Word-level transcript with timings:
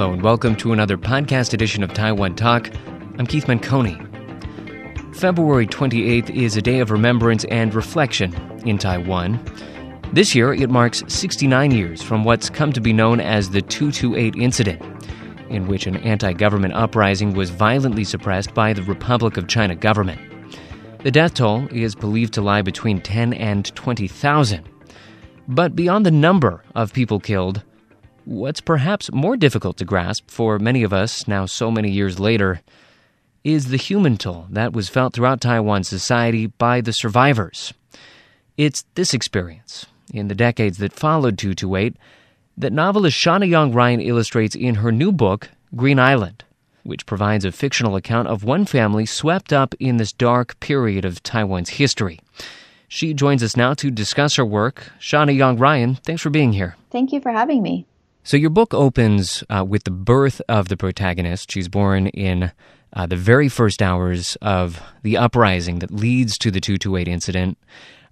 Hello, 0.00 0.14
and 0.14 0.22
welcome 0.22 0.56
to 0.56 0.72
another 0.72 0.96
podcast 0.96 1.52
edition 1.52 1.82
of 1.82 1.92
Taiwan 1.92 2.34
Talk. 2.34 2.70
I'm 3.18 3.26
Keith 3.26 3.44
Menconi. 3.44 3.98
February 5.14 5.66
28th 5.66 6.30
is 6.30 6.56
a 6.56 6.62
day 6.62 6.78
of 6.78 6.90
remembrance 6.90 7.44
and 7.50 7.74
reflection 7.74 8.32
in 8.64 8.78
Taiwan. 8.78 9.38
This 10.14 10.34
year, 10.34 10.54
it 10.54 10.70
marks 10.70 11.02
69 11.06 11.72
years 11.72 12.00
from 12.00 12.24
what's 12.24 12.48
come 12.48 12.72
to 12.72 12.80
be 12.80 12.94
known 12.94 13.20
as 13.20 13.50
the 13.50 13.60
228 13.60 14.36
incident, 14.36 14.80
in 15.50 15.66
which 15.66 15.86
an 15.86 15.96
anti 15.98 16.32
government 16.32 16.72
uprising 16.72 17.34
was 17.34 17.50
violently 17.50 18.04
suppressed 18.04 18.54
by 18.54 18.72
the 18.72 18.84
Republic 18.84 19.36
of 19.36 19.48
China 19.48 19.74
government. 19.74 20.18
The 21.02 21.10
death 21.10 21.34
toll 21.34 21.68
is 21.70 21.94
believed 21.94 22.32
to 22.34 22.40
lie 22.40 22.62
between 22.62 23.02
10 23.02 23.34
and 23.34 23.66
20,000. 23.74 24.66
But 25.46 25.76
beyond 25.76 26.06
the 26.06 26.10
number 26.10 26.64
of 26.74 26.94
people 26.94 27.20
killed, 27.20 27.62
What's 28.26 28.60
perhaps 28.60 29.10
more 29.12 29.36
difficult 29.36 29.78
to 29.78 29.84
grasp 29.84 30.30
for 30.30 30.58
many 30.58 30.82
of 30.82 30.92
us 30.92 31.26
now, 31.26 31.46
so 31.46 31.70
many 31.70 31.90
years 31.90 32.20
later, 32.20 32.60
is 33.44 33.68
the 33.68 33.78
human 33.78 34.18
toll 34.18 34.46
that 34.50 34.72
was 34.72 34.90
felt 34.90 35.14
throughout 35.14 35.40
Taiwan 35.40 35.84
society 35.84 36.46
by 36.46 36.82
the 36.82 36.92
survivors. 36.92 37.72
It's 38.58 38.84
this 38.94 39.14
experience, 39.14 39.86
in 40.12 40.28
the 40.28 40.34
decades 40.34 40.78
that 40.78 40.92
followed 40.92 41.38
228, 41.38 41.96
that 42.58 42.72
novelist 42.72 43.18
Shawna 43.18 43.48
Yang 43.48 43.72
Ryan 43.72 44.00
illustrates 44.00 44.54
in 44.54 44.76
her 44.76 44.92
new 44.92 45.12
book, 45.12 45.48
Green 45.74 45.98
Island, 45.98 46.44
which 46.82 47.06
provides 47.06 47.46
a 47.46 47.52
fictional 47.52 47.96
account 47.96 48.28
of 48.28 48.44
one 48.44 48.66
family 48.66 49.06
swept 49.06 49.50
up 49.52 49.74
in 49.80 49.96
this 49.96 50.12
dark 50.12 50.60
period 50.60 51.06
of 51.06 51.22
Taiwan's 51.22 51.70
history. 51.70 52.20
She 52.86 53.14
joins 53.14 53.42
us 53.42 53.56
now 53.56 53.72
to 53.74 53.90
discuss 53.90 54.36
her 54.36 54.44
work. 54.44 54.92
Shawna 55.00 55.34
Yang 55.34 55.56
Ryan, 55.56 55.94
thanks 55.94 56.20
for 56.20 56.30
being 56.30 56.52
here. 56.52 56.76
Thank 56.90 57.12
you 57.12 57.20
for 57.20 57.30
having 57.30 57.62
me. 57.62 57.86
So 58.22 58.36
your 58.36 58.50
book 58.50 58.74
opens 58.74 59.42
uh, 59.48 59.64
with 59.66 59.84
the 59.84 59.90
birth 59.90 60.42
of 60.48 60.68
the 60.68 60.76
protagonist. 60.76 61.50
She's 61.50 61.68
born 61.68 62.08
in 62.08 62.52
uh, 62.92 63.06
the 63.06 63.16
very 63.16 63.48
first 63.48 63.80
hours 63.80 64.36
of 64.42 64.80
the 65.02 65.16
uprising 65.16 65.78
that 65.78 65.90
leads 65.90 66.36
to 66.38 66.50
the 66.50 66.60
228 66.60 67.08
incident. 67.08 67.58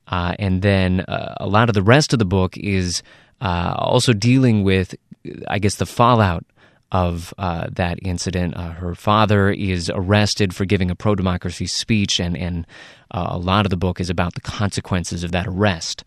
Uh, 0.07 0.35
and 0.39 0.63
then 0.63 1.01
uh, 1.01 1.35
a 1.39 1.47
lot 1.47 1.69
of 1.69 1.75
the 1.75 1.83
rest 1.83 2.13
of 2.15 2.19
the 2.19 2.25
book 2.25 2.57
is 2.57 3.03
uh, 3.43 3.75
also 3.77 4.15
dealing 4.15 4.65
with, 4.65 4.95
I 5.47 5.59
guess, 5.59 5.75
the 5.75 5.87
fallout 5.87 6.45
of 6.91 7.35
uh, 7.37 7.69
that 7.73 7.99
incident. 8.01 8.57
her 8.57 8.95
father 8.95 9.51
is 9.51 9.91
arrested 9.95 10.55
for 10.55 10.65
giving 10.65 10.91
a 10.91 10.95
pro 10.95 11.15
democracy 11.15 11.67
speech, 11.67 12.19
and, 12.19 12.35
and 12.35 12.67
a 13.11 13.37
lot 13.37 13.67
of 13.67 13.71
the 13.71 13.77
book 13.77 14.01
is 14.01 14.09
about 14.09 14.35
the 14.35 14.41
consequences 14.41 15.23
of 15.23 15.33
that 15.33 15.47
arrest. 15.47 16.03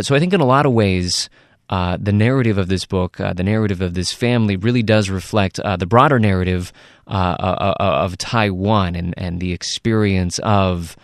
so 0.00 0.16
I 0.16 0.18
think 0.18 0.32
in 0.32 0.40
a 0.40 0.44
lot 0.44 0.66
of 0.66 0.72
ways, 0.72 1.30
uh, 1.70 1.98
the 2.00 2.12
narrative 2.12 2.56
of 2.56 2.68
this 2.68 2.86
book, 2.86 3.20
uh, 3.20 3.32
the 3.32 3.42
narrative 3.42 3.80
of 3.80 3.94
this 3.94 4.12
family, 4.12 4.56
really 4.56 4.82
does 4.82 5.10
reflect 5.10 5.60
uh, 5.60 5.76
the 5.76 5.86
broader 5.86 6.18
narrative 6.18 6.72
uh, 7.06 7.36
uh, 7.38 7.74
uh, 7.78 7.82
of 7.82 8.16
Taiwan 8.16 8.94
and, 8.94 9.14
and 9.18 9.40
the 9.40 9.52
experience 9.52 10.38
of 10.40 10.96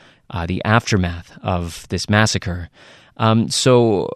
the 0.49 0.61
aftermath 0.65 1.39
of 1.43 1.87
this 1.91 2.11
massacre. 2.11 2.69
Um, 3.19 3.49
so 3.49 4.09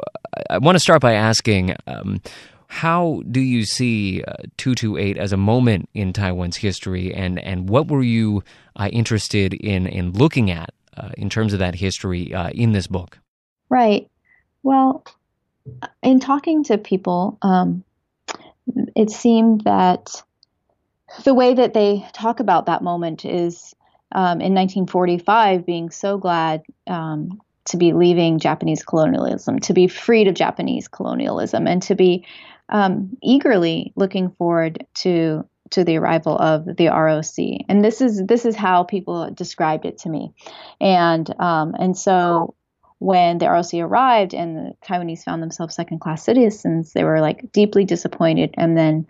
I 0.51 0.59
want 0.59 0.75
to 0.75 0.81
start 0.81 1.01
by 1.01 1.15
asking. 1.15 1.77
Um, 1.87 2.21
how 2.71 3.23
do 3.31 3.41
you 3.41 3.65
see 3.65 4.19
228 4.59 5.17
as 5.17 5.33
a 5.33 5.39
moment 5.39 5.89
in 5.95 6.13
Taiwan's 6.13 6.59
history, 6.59 7.15
and, 7.15 7.39
and 7.39 7.71
what 7.71 7.89
were 7.89 8.03
you 8.03 8.43
interested 8.91 9.55
in, 9.55 9.87
in 9.87 10.13
looking 10.13 10.51
at 10.51 10.75
in 11.17 11.31
terms 11.31 11.53
of 11.55 11.61
that 11.61 11.77
history 11.77 12.35
in 12.53 12.73
this 12.73 12.87
book? 12.87 13.21
Right. 13.71 14.11
Well, 14.63 15.03
in 16.03 16.21
talking 16.21 16.65
to 16.65 16.79
people, 16.79 17.39
um, 17.43 17.85
it 18.95 19.11
seemed 19.11 19.63
that 19.63 20.23
the 21.25 21.35
way 21.35 21.55
that 21.55 21.75
they 21.75 22.07
talk 22.13 22.41
about 22.41 22.67
that 22.67 22.83
moment 22.83 23.25
is 23.25 23.75
um, 24.13 24.41
in 24.41 24.55
1945 24.55 25.67
being 25.67 25.91
so 25.91 26.19
glad 26.19 26.63
um, 26.87 27.41
to 27.67 27.77
be 27.77 27.93
leaving 27.93 28.39
Japanese 28.39 28.83
colonialism, 28.83 29.59
to 29.61 29.73
be 29.73 29.89
freed 29.89 30.29
of 30.29 30.35
Japanese 30.35 30.89
colonialism, 30.89 31.67
and 31.67 31.83
to 31.83 31.95
be 31.95 32.27
um, 32.69 33.17
eagerly 33.23 33.93
looking 33.97 34.31
forward 34.31 34.87
to 34.95 35.45
to 35.71 35.85
the 35.85 35.99
arrival 35.99 36.37
of 36.39 36.65
the 36.65 36.87
ROC. 36.87 37.67
And 37.69 37.85
this 37.85 38.01
is 38.01 38.23
this 38.27 38.47
is 38.47 38.57
how 38.57 38.85
people 38.85 39.31
described 39.31 39.85
it 39.85 39.99
to 39.99 40.09
me, 40.09 40.33
and 40.81 41.29
um, 41.41 41.75
and 41.79 41.97
so 41.97 42.55
when 42.99 43.39
the 43.39 43.49
ROC 43.49 43.75
arrived 43.75 44.35
and 44.35 44.57
the 44.57 44.75
Taiwanese 44.85 45.25
found 45.25 45.43
themselves 45.43 45.75
second 45.75 46.01
class 46.01 46.25
citizens, 46.25 46.93
they 46.93 47.05
were 47.05 47.21
like 47.21 47.53
deeply 47.53 47.85
disappointed. 47.85 48.55
And 48.57 48.77
then 48.77 49.07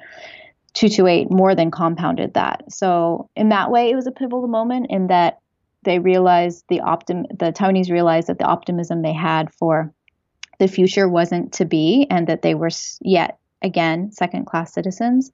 228 0.75 1.31
more 1.31 1.55
than 1.55 1.71
compounded 1.71 2.35
that. 2.35 2.71
So, 2.71 3.31
in 3.35 3.49
that 3.49 3.71
way, 3.71 3.91
it 3.91 3.97
was 3.97 4.07
a 4.07 4.13
pivotal 4.13 4.47
moment 4.47 4.87
in 4.91 5.09
that 5.09 5.41
they 5.85 5.99
realized 5.99 6.65
the 6.69 6.81
optim 6.81 7.27
the 7.31 7.53
Taiwanese 7.53 7.91
realized 7.91 8.29
that 8.29 8.39
the 8.39 8.45
optimism 8.45 9.03
they 9.03 9.13
had 9.13 9.53
for 9.55 9.93
the 10.59 10.69
future 10.69 11.09
wasn't 11.09 11.53
to 11.55 11.65
be 11.65 12.07
and 12.11 12.27
that 12.27 12.43
they 12.43 12.55
were 12.55 12.71
yet 13.01 13.39
again 13.63 14.13
second 14.13 14.45
class 14.47 14.73
citizens. 14.73 15.33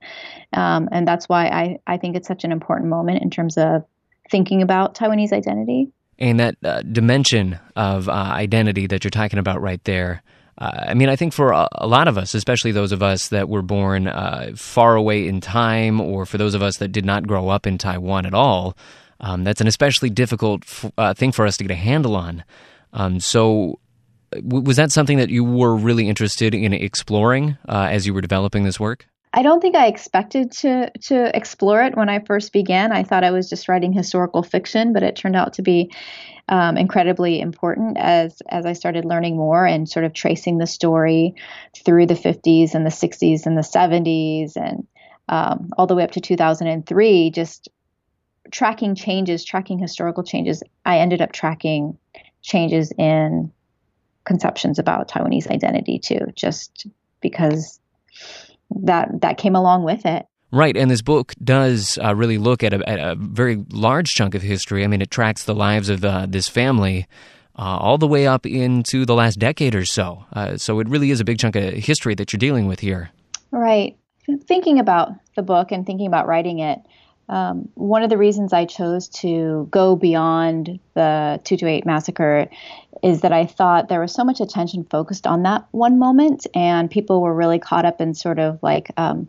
Um, 0.53 0.87
and 0.91 1.07
that's 1.07 1.27
why 1.27 1.47
I, 1.47 1.79
I 1.87 1.97
think 1.97 2.15
it's 2.15 2.27
such 2.27 2.43
an 2.43 2.51
important 2.51 2.89
moment 2.89 3.21
in 3.21 3.29
terms 3.29 3.57
of 3.57 3.83
thinking 4.31 4.61
about 4.61 4.95
Taiwanese 4.95 5.33
identity 5.33 5.91
and 6.17 6.39
that 6.39 6.55
uh, 6.63 6.81
dimension 6.81 7.59
of 7.75 8.07
uh, 8.07 8.11
identity 8.11 8.87
that 8.87 9.03
you're 9.03 9.11
talking 9.11 9.39
about 9.39 9.61
right 9.61 9.83
there. 9.83 10.23
Uh, 10.57 10.85
I 10.87 10.93
mean, 10.93 11.09
I 11.09 11.15
think 11.15 11.33
for 11.33 11.51
a, 11.51 11.67
a, 11.73 11.87
lot 11.87 12.07
of 12.07 12.17
us, 12.17 12.33
especially 12.33 12.71
those 12.71 12.93
of 12.93 13.03
us 13.03 13.27
that 13.29 13.49
were 13.49 13.61
born 13.61 14.07
uh, 14.07 14.51
far 14.55 14.95
away 14.95 15.27
in 15.27 15.41
time, 15.41 15.99
or 15.99 16.25
for 16.25 16.37
those 16.37 16.53
of 16.53 16.63
us 16.63 16.77
that 16.77 16.89
did 16.89 17.05
not 17.05 17.27
grow 17.27 17.49
up 17.49 17.67
in 17.67 17.77
Taiwan 17.77 18.25
at 18.25 18.33
all, 18.33 18.77
um, 19.19 19.43
that's 19.43 19.59
an 19.59 19.67
especially 19.67 20.09
difficult 20.09 20.63
f- 20.63 20.91
uh, 20.97 21.13
thing 21.13 21.33
for 21.33 21.45
us 21.45 21.57
to 21.57 21.65
get 21.65 21.71
a 21.71 21.75
handle 21.75 22.15
on. 22.15 22.43
Um, 22.93 23.19
so, 23.19 23.79
w- 24.31 24.63
was 24.63 24.77
that 24.77 24.93
something 24.93 25.17
that 25.17 25.29
you 25.29 25.43
were 25.43 25.75
really 25.75 26.07
interested 26.07 26.55
in 26.55 26.71
exploring 26.73 27.57
uh, 27.67 27.89
as 27.91 28.07
you 28.07 28.13
were 28.13 28.21
developing 28.21 28.63
this 28.63 28.79
work? 28.79 29.07
I 29.35 29.41
don't 29.41 29.59
think 29.59 29.75
I 29.75 29.87
expected 29.87 30.51
to 30.53 30.89
to 31.01 31.35
explore 31.35 31.83
it 31.83 31.97
when 31.97 32.07
I 32.07 32.19
first 32.19 32.53
began. 32.53 32.93
I 32.93 33.03
thought 33.03 33.25
I 33.25 33.31
was 33.31 33.49
just 33.49 33.67
writing 33.67 33.91
historical 33.91 34.43
fiction, 34.43 34.93
but 34.93 35.03
it 35.03 35.17
turned 35.17 35.35
out 35.35 35.53
to 35.53 35.61
be 35.61 35.91
um, 36.47 36.77
incredibly 36.77 37.41
important 37.41 37.97
as 37.97 38.41
as 38.47 38.65
I 38.65 38.71
started 38.71 39.03
learning 39.03 39.35
more 39.35 39.65
and 39.65 39.89
sort 39.89 40.05
of 40.05 40.13
tracing 40.13 40.57
the 40.57 40.65
story 40.65 41.35
through 41.83 42.05
the 42.05 42.13
50s 42.13 42.73
and 42.73 42.85
the 42.85 42.89
60s 42.89 43.45
and 43.45 43.57
the 43.57 43.61
70s 43.61 44.55
and 44.55 44.87
um, 45.27 45.69
all 45.77 45.85
the 45.85 45.95
way 45.95 46.03
up 46.05 46.11
to 46.11 46.21
2003. 46.21 47.29
Just 47.31 47.67
tracking 48.51 48.95
changes, 48.95 49.43
tracking 49.43 49.79
historical 49.79 50.23
changes. 50.23 50.63
I 50.85 50.99
ended 50.99 51.21
up 51.21 51.33
tracking 51.33 51.97
changes 52.41 52.93
in 52.97 53.51
conceptions 54.23 54.79
about 54.79 55.09
Taiwanese 55.09 55.51
identity 55.51 55.99
too, 55.99 56.21
just 56.35 56.87
because 57.19 57.81
that 58.69 59.21
that 59.21 59.37
came 59.37 59.55
along 59.55 59.83
with 59.83 60.05
it. 60.05 60.25
Right, 60.51 60.77
and 60.77 60.89
this 60.89 61.01
book 61.01 61.33
does 61.43 61.97
uh, 62.01 62.15
really 62.15 62.37
look 62.37 62.63
at 62.63 62.73
a, 62.73 62.87
at 62.87 62.99
a, 62.99 63.15
very 63.15 63.63
large 63.71 64.09
chunk 64.11 64.35
of 64.35 64.41
history. 64.41 64.83
I 64.83 64.87
mean, 64.87 65.01
it 65.01 65.11
tracks 65.11 65.43
the 65.43 65.55
lives 65.55 65.89
of 65.89 66.05
uh, 66.05 66.27
this 66.29 66.47
family 66.47 67.07
uh, 67.57 67.77
all 67.77 67.97
the 67.97 68.07
way 68.07 68.27
up 68.27 68.45
into 68.45 69.05
the 69.05 69.15
last 69.15 69.39
decade 69.39 69.75
or 69.75 69.85
so. 69.85 70.23
Uh, 70.31 70.55
so 70.57 70.79
it 70.79 70.87
really 70.87 71.11
is 71.11 71.19
a 71.19 71.25
big 71.25 71.39
chunk 71.39 71.55
of 71.55 71.73
history 71.73 72.15
that 72.15 72.31
you're 72.31 72.37
dealing 72.37 72.67
with 72.67 72.79
here. 72.79 73.09
Right. 73.51 73.97
Thinking 74.47 74.79
about 74.79 75.11
the 75.35 75.41
book 75.41 75.71
and 75.71 75.85
thinking 75.85 76.07
about 76.07 76.27
writing 76.27 76.59
it, 76.59 76.79
um, 77.27 77.69
one 77.75 78.03
of 78.03 78.09
the 78.09 78.17
reasons 78.17 78.53
I 78.53 78.65
chose 78.65 79.07
to 79.09 79.67
go 79.71 79.95
beyond 79.95 80.79
the 80.93 81.39
228 81.43 81.85
massacre 81.85 82.47
is 83.03 83.21
that 83.21 83.33
I 83.33 83.45
thought 83.45 83.89
there 83.89 83.99
was 83.99 84.13
so 84.13 84.23
much 84.23 84.39
attention 84.39 84.85
focused 84.89 85.27
on 85.27 85.43
that 85.43 85.65
one 85.71 85.99
moment, 85.99 86.47
and 86.53 86.89
people 86.89 87.21
were 87.21 87.33
really 87.33 87.59
caught 87.59 87.85
up 87.85 87.99
in 87.99 88.13
sort 88.13 88.39
of 88.39 88.59
like 88.61 88.91
um, 88.97 89.27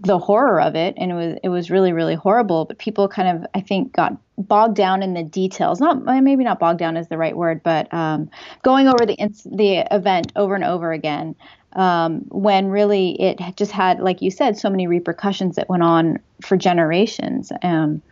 the 0.00 0.18
horror 0.18 0.60
of 0.60 0.74
it, 0.74 0.94
and 0.96 1.10
it 1.10 1.14
was 1.14 1.38
it 1.42 1.48
was 1.48 1.70
really 1.70 1.92
really 1.92 2.14
horrible. 2.14 2.64
But 2.64 2.78
people 2.78 3.08
kind 3.08 3.36
of 3.36 3.46
I 3.54 3.60
think 3.60 3.92
got 3.92 4.16
bogged 4.38 4.76
down 4.76 5.02
in 5.02 5.14
the 5.14 5.22
details. 5.22 5.80
Not 5.80 6.04
maybe 6.04 6.44
not 6.44 6.58
bogged 6.58 6.78
down 6.78 6.96
is 6.96 7.08
the 7.08 7.18
right 7.18 7.36
word, 7.36 7.62
but 7.62 7.92
um, 7.92 8.30
going 8.62 8.88
over 8.88 9.06
the 9.06 9.16
the 9.46 9.86
event 9.94 10.32
over 10.36 10.54
and 10.54 10.64
over 10.64 10.92
again 10.92 11.36
um, 11.76 12.22
when 12.30 12.68
really 12.68 13.10
it 13.20 13.38
just 13.56 13.70
had, 13.70 14.00
like 14.00 14.22
you 14.22 14.30
said, 14.30 14.58
so 14.58 14.70
many 14.70 14.86
repercussions 14.86 15.56
that 15.56 15.68
went 15.68 15.82
on 15.82 16.18
for 16.40 16.56
generations 16.56 17.52
um, 17.62 18.02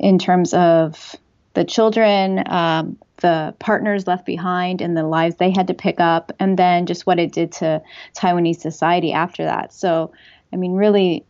in 0.00 0.18
terms 0.18 0.52
of 0.52 1.14
the 1.54 1.64
children, 1.64 2.42
um, 2.48 2.98
the 3.18 3.54
partners 3.60 4.08
left 4.08 4.26
behind, 4.26 4.80
and 4.80 4.96
the 4.96 5.04
lives 5.04 5.36
they 5.36 5.50
had 5.50 5.68
to 5.68 5.74
pick 5.74 6.00
up, 6.00 6.32
and 6.40 6.58
then 6.58 6.86
just 6.86 7.06
what 7.06 7.20
it 7.20 7.30
did 7.30 7.52
to 7.52 7.80
Taiwanese 8.16 8.60
society 8.60 9.12
after 9.12 9.44
that. 9.44 9.72
So, 9.72 10.12
I 10.52 10.56
mean, 10.56 10.72
really, 10.72 11.24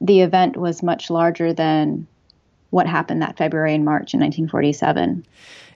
the 0.00 0.20
event 0.20 0.56
was 0.56 0.82
much 0.82 1.10
larger 1.10 1.52
than 1.52 2.08
what 2.70 2.88
happened 2.88 3.22
that 3.22 3.36
February 3.36 3.74
and 3.74 3.84
March 3.84 4.14
in 4.14 4.20
1947. 4.20 5.24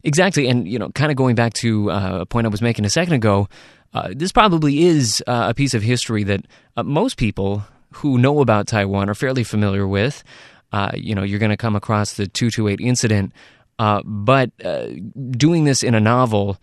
Exactly, 0.05 0.49
and 0.49 0.67
you 0.67 0.79
know, 0.79 0.91
kind 0.91 1.11
of 1.11 1.17
going 1.17 1.35
back 1.35 1.53
to 1.55 1.91
uh, 1.91 2.19
a 2.21 2.27
point 2.27 2.47
I 2.47 2.51
was 2.51 2.63
making 2.63 2.85
a 2.85 2.91
second 2.91 3.15
ago, 3.15 3.49
uh, 3.95 4.09
this 4.15 4.33
probably 4.33 4.83
is 4.85 5.23
uh, 5.27 5.47
a 5.51 5.55
piece 5.55 5.75
of 5.75 5.83
history 5.83 6.25
that 6.25 6.45
uh, 6.77 6.83
most 6.83 7.17
people 7.17 7.65
who 7.93 8.19
know 8.19 8.41
about 8.41 8.67
Taiwan 8.67 9.09
are 9.09 9.15
fairly 9.15 9.45
familiar 9.45 9.87
with. 9.87 10.25
Uh, 10.73 10.91
you 10.95 11.15
know, 11.15 11.23
you're 11.23 11.39
going 11.39 11.51
to 11.51 11.57
come 11.57 11.77
across 11.77 12.15
the 12.15 12.27
228 12.27 12.81
incident, 12.81 13.33
uh, 13.79 14.01
but 14.05 14.51
doing 15.33 15.65
this 15.65 15.83
in 15.83 15.95
a 15.95 16.01
novel 16.01 16.57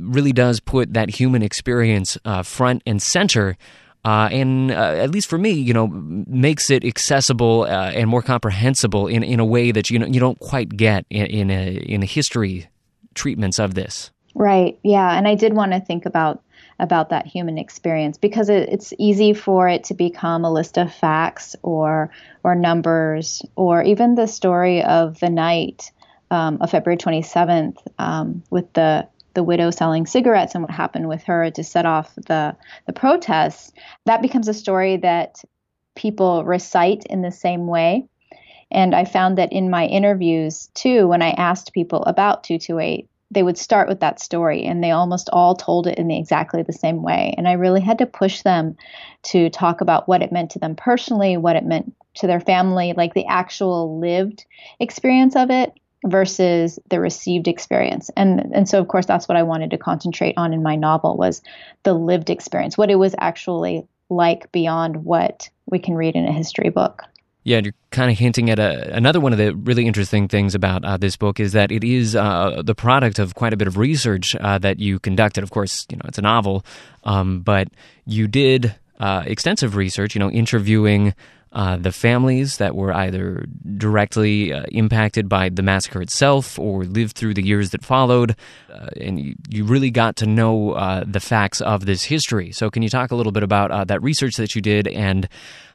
really 0.00 0.32
does 0.32 0.60
put 0.60 0.94
that 0.94 1.10
human 1.10 1.42
experience 1.42 2.16
front 2.44 2.82
and 2.86 3.02
center. 3.02 3.56
Uh, 4.04 4.28
and 4.32 4.72
at 4.72 5.10
least 5.10 5.28
for 5.28 5.38
me, 5.38 5.50
you 5.50 5.72
know, 5.72 5.86
makes 5.86 6.70
it 6.70 6.84
accessible 6.84 7.64
and 7.64 8.08
more 8.08 8.22
comprehensible 8.22 9.06
in, 9.06 9.22
in 9.22 9.38
a 9.38 9.44
way 9.44 9.70
that 9.70 9.90
you 9.90 9.98
know 9.98 10.06
you 10.06 10.18
don't 10.18 10.40
quite 10.40 10.76
get 10.76 11.06
in, 11.08 11.26
in 11.26 11.50
a 11.50 11.76
in 11.76 12.02
a 12.02 12.06
history 12.06 12.68
treatments 13.14 13.58
of 13.58 13.74
this. 13.74 14.10
Right. 14.34 14.78
Yeah. 14.82 15.16
And 15.16 15.28
I 15.28 15.34
did 15.34 15.52
want 15.52 15.72
to 15.72 15.80
think 15.80 16.06
about 16.06 16.42
about 16.78 17.10
that 17.10 17.26
human 17.26 17.58
experience 17.58 18.18
because 18.18 18.48
it, 18.48 18.68
it's 18.68 18.92
easy 18.98 19.34
for 19.34 19.68
it 19.68 19.84
to 19.84 19.94
become 19.94 20.44
a 20.44 20.52
list 20.52 20.78
of 20.78 20.92
facts 20.92 21.54
or 21.62 22.10
or 22.42 22.54
numbers 22.54 23.42
or 23.56 23.82
even 23.82 24.14
the 24.14 24.26
story 24.26 24.82
of 24.82 25.20
the 25.20 25.30
night 25.30 25.92
um, 26.30 26.58
of 26.60 26.70
February 26.70 26.96
27th 26.96 27.76
um, 27.98 28.42
with 28.50 28.72
the 28.72 29.06
the 29.34 29.42
widow 29.42 29.70
selling 29.70 30.06
cigarettes 30.06 30.54
and 30.54 30.62
what 30.62 30.70
happened 30.70 31.08
with 31.08 31.22
her 31.24 31.50
to 31.50 31.64
set 31.64 31.86
off 31.86 32.14
the 32.14 32.56
the 32.86 32.92
protests. 32.92 33.72
That 34.06 34.22
becomes 34.22 34.48
a 34.48 34.54
story 34.54 34.98
that 34.98 35.42
people 35.94 36.44
recite 36.44 37.04
in 37.06 37.22
the 37.22 37.30
same 37.30 37.66
way. 37.66 38.06
And 38.70 38.94
I 38.94 39.04
found 39.04 39.38
that 39.38 39.52
in 39.52 39.70
my 39.70 39.86
interviews 39.86 40.70
too, 40.74 41.06
when 41.08 41.22
I 41.22 41.30
asked 41.30 41.74
people 41.74 42.02
about 42.04 42.44
228, 42.44 43.08
they 43.30 43.42
would 43.42 43.58
start 43.58 43.88
with 43.88 44.00
that 44.00 44.20
story 44.20 44.64
and 44.64 44.82
they 44.82 44.90
almost 44.90 45.30
all 45.32 45.54
told 45.54 45.86
it 45.86 45.98
in 45.98 46.08
the, 46.08 46.18
exactly 46.18 46.62
the 46.62 46.72
same 46.72 47.02
way. 47.02 47.34
And 47.36 47.48
I 47.48 47.52
really 47.52 47.80
had 47.80 47.98
to 47.98 48.06
push 48.06 48.42
them 48.42 48.76
to 49.24 49.50
talk 49.50 49.80
about 49.80 50.08
what 50.08 50.22
it 50.22 50.32
meant 50.32 50.50
to 50.52 50.58
them 50.58 50.74
personally, 50.74 51.36
what 51.36 51.56
it 51.56 51.64
meant 51.64 51.94
to 52.14 52.26
their 52.26 52.40
family, 52.40 52.92
like 52.94 53.14
the 53.14 53.26
actual 53.26 53.98
lived 53.98 54.44
experience 54.78 55.34
of 55.34 55.50
it 55.50 55.72
versus 56.04 56.78
the 56.88 57.00
received 57.00 57.48
experience. 57.48 58.10
And 58.16 58.52
and 58.54 58.68
so 58.68 58.80
of 58.80 58.88
course 58.88 59.06
that's 59.06 59.28
what 59.28 59.36
I 59.36 59.42
wanted 59.42 59.70
to 59.70 59.78
concentrate 59.78 60.34
on 60.36 60.52
in 60.52 60.62
my 60.62 60.76
novel 60.76 61.16
was 61.16 61.42
the 61.84 61.94
lived 61.94 62.30
experience, 62.30 62.76
what 62.76 62.90
it 62.90 62.96
was 62.96 63.14
actually 63.18 63.86
like 64.08 64.50
beyond 64.52 65.04
what 65.04 65.48
we 65.66 65.78
can 65.78 65.94
read 65.94 66.16
in 66.16 66.26
a 66.26 66.32
history 66.32 66.70
book. 66.70 67.04
Yeah, 67.44 67.60
you're 67.64 67.74
kind 67.90 68.10
of 68.10 68.16
hinting 68.16 68.50
at 68.50 68.60
a, 68.60 68.94
another 68.94 69.18
one 69.18 69.32
of 69.32 69.38
the 69.38 69.54
really 69.54 69.86
interesting 69.86 70.28
things 70.28 70.54
about 70.54 70.84
uh, 70.84 70.96
this 70.96 71.16
book 71.16 71.40
is 71.40 71.52
that 71.52 71.72
it 71.72 71.82
is 71.82 72.14
uh, 72.14 72.62
the 72.64 72.74
product 72.74 73.18
of 73.18 73.34
quite 73.34 73.52
a 73.52 73.56
bit 73.56 73.66
of 73.66 73.78
research 73.78 74.36
uh, 74.36 74.58
that 74.58 74.78
you 74.78 75.00
conducted. 75.00 75.42
Of 75.42 75.50
course, 75.50 75.86
you 75.90 75.96
know 75.96 76.04
it's 76.06 76.18
a 76.18 76.22
novel, 76.22 76.64
um, 77.02 77.40
but 77.40 77.68
you 78.06 78.28
did 78.28 78.74
uh, 79.00 79.24
extensive 79.26 79.74
research. 79.74 80.14
You 80.14 80.20
know, 80.20 80.30
interviewing 80.30 81.14
uh, 81.52 81.76
the 81.76 81.92
families 81.92 82.56
that 82.56 82.74
were 82.74 82.92
either 82.92 83.44
directly 83.76 84.52
uh, 84.52 84.64
impacted 84.72 85.28
by 85.28 85.48
the 85.48 85.62
massacre 85.62 86.00
itself 86.00 86.58
or 86.58 86.84
lived 86.84 87.16
through 87.16 87.34
the 87.34 87.44
years 87.44 87.70
that 87.70 87.84
followed. 87.84 88.34
Uh, 88.72 88.86
and 89.00 89.20
you, 89.20 89.34
you, 89.50 89.64
really 89.64 89.90
got 89.90 90.16
to 90.16 90.26
know 90.26 90.72
uh, 90.72 91.04
the 91.06 91.20
facts 91.20 91.60
of 91.60 91.84
this 91.84 92.04
history. 92.04 92.52
So, 92.52 92.70
can 92.70 92.82
you 92.82 92.88
talk 92.88 93.10
a 93.10 93.14
little 93.14 93.32
bit 93.32 93.42
about 93.42 93.70
uh, 93.70 93.84
that 93.84 94.02
research 94.02 94.36
that 94.36 94.54
you 94.54 94.62
did 94.62 94.88
and 94.88 95.28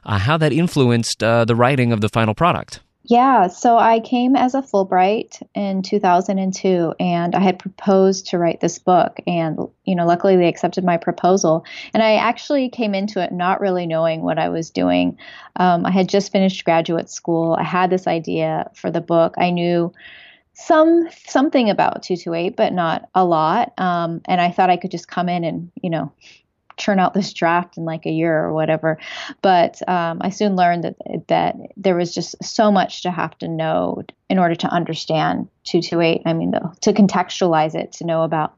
how 0.04 0.36
that 0.38 0.52
influenced 0.52 1.18
the 1.18 1.54
writing 1.54 1.92
of 1.92 2.00
the 2.00 2.08
final 2.08 2.34
product? 2.34 2.80
Yeah, 3.10 3.46
so 3.46 3.78
I 3.78 4.00
came 4.00 4.36
as 4.36 4.54
a 4.54 4.60
Fulbright 4.60 5.42
in 5.54 5.80
2002 5.80 6.92
and 7.00 7.34
I 7.34 7.40
had 7.40 7.58
proposed 7.58 8.26
to 8.26 8.38
write 8.38 8.60
this 8.60 8.78
book 8.78 9.18
and 9.26 9.58
you 9.86 9.94
know 9.94 10.04
luckily 10.04 10.36
they 10.36 10.46
accepted 10.46 10.84
my 10.84 10.98
proposal 10.98 11.64
and 11.94 12.02
I 12.02 12.16
actually 12.16 12.68
came 12.68 12.94
into 12.94 13.24
it 13.24 13.32
not 13.32 13.62
really 13.62 13.86
knowing 13.86 14.20
what 14.20 14.38
I 14.38 14.50
was 14.50 14.68
doing. 14.68 15.16
Um, 15.56 15.86
I 15.86 15.90
had 15.90 16.10
just 16.10 16.30
finished 16.30 16.66
graduate 16.66 17.08
school. 17.08 17.56
I 17.58 17.62
had 17.62 17.88
this 17.88 18.06
idea 18.06 18.70
for 18.74 18.90
the 18.90 19.00
book. 19.00 19.36
I 19.38 19.52
knew 19.52 19.90
some 20.52 21.08
something 21.26 21.70
about 21.70 22.02
228 22.02 22.56
but 22.56 22.74
not 22.74 23.08
a 23.14 23.24
lot 23.24 23.72
um, 23.78 24.20
and 24.26 24.38
I 24.38 24.50
thought 24.50 24.68
I 24.68 24.76
could 24.76 24.90
just 24.90 25.08
come 25.08 25.30
in 25.30 25.44
and 25.44 25.70
you 25.80 25.88
know 25.88 26.12
churn 26.78 26.98
out 26.98 27.14
this 27.14 27.32
draft 27.32 27.76
in 27.76 27.84
like 27.84 28.06
a 28.06 28.10
year 28.10 28.38
or 28.38 28.52
whatever. 28.52 28.98
But 29.42 29.86
um, 29.88 30.18
I 30.20 30.30
soon 30.30 30.56
learned 30.56 30.84
that 30.84 30.96
that 31.28 31.56
there 31.76 31.96
was 31.96 32.14
just 32.14 32.36
so 32.42 32.70
much 32.70 33.02
to 33.02 33.10
have 33.10 33.36
to 33.38 33.48
know 33.48 34.02
in 34.28 34.38
order 34.38 34.54
to 34.54 34.68
understand 34.68 35.48
228. 35.64 36.22
I 36.24 36.32
mean, 36.32 36.52
the, 36.52 36.74
to 36.82 36.92
contextualize 36.92 37.74
it, 37.74 37.92
to 37.92 38.06
know 38.06 38.22
about 38.22 38.54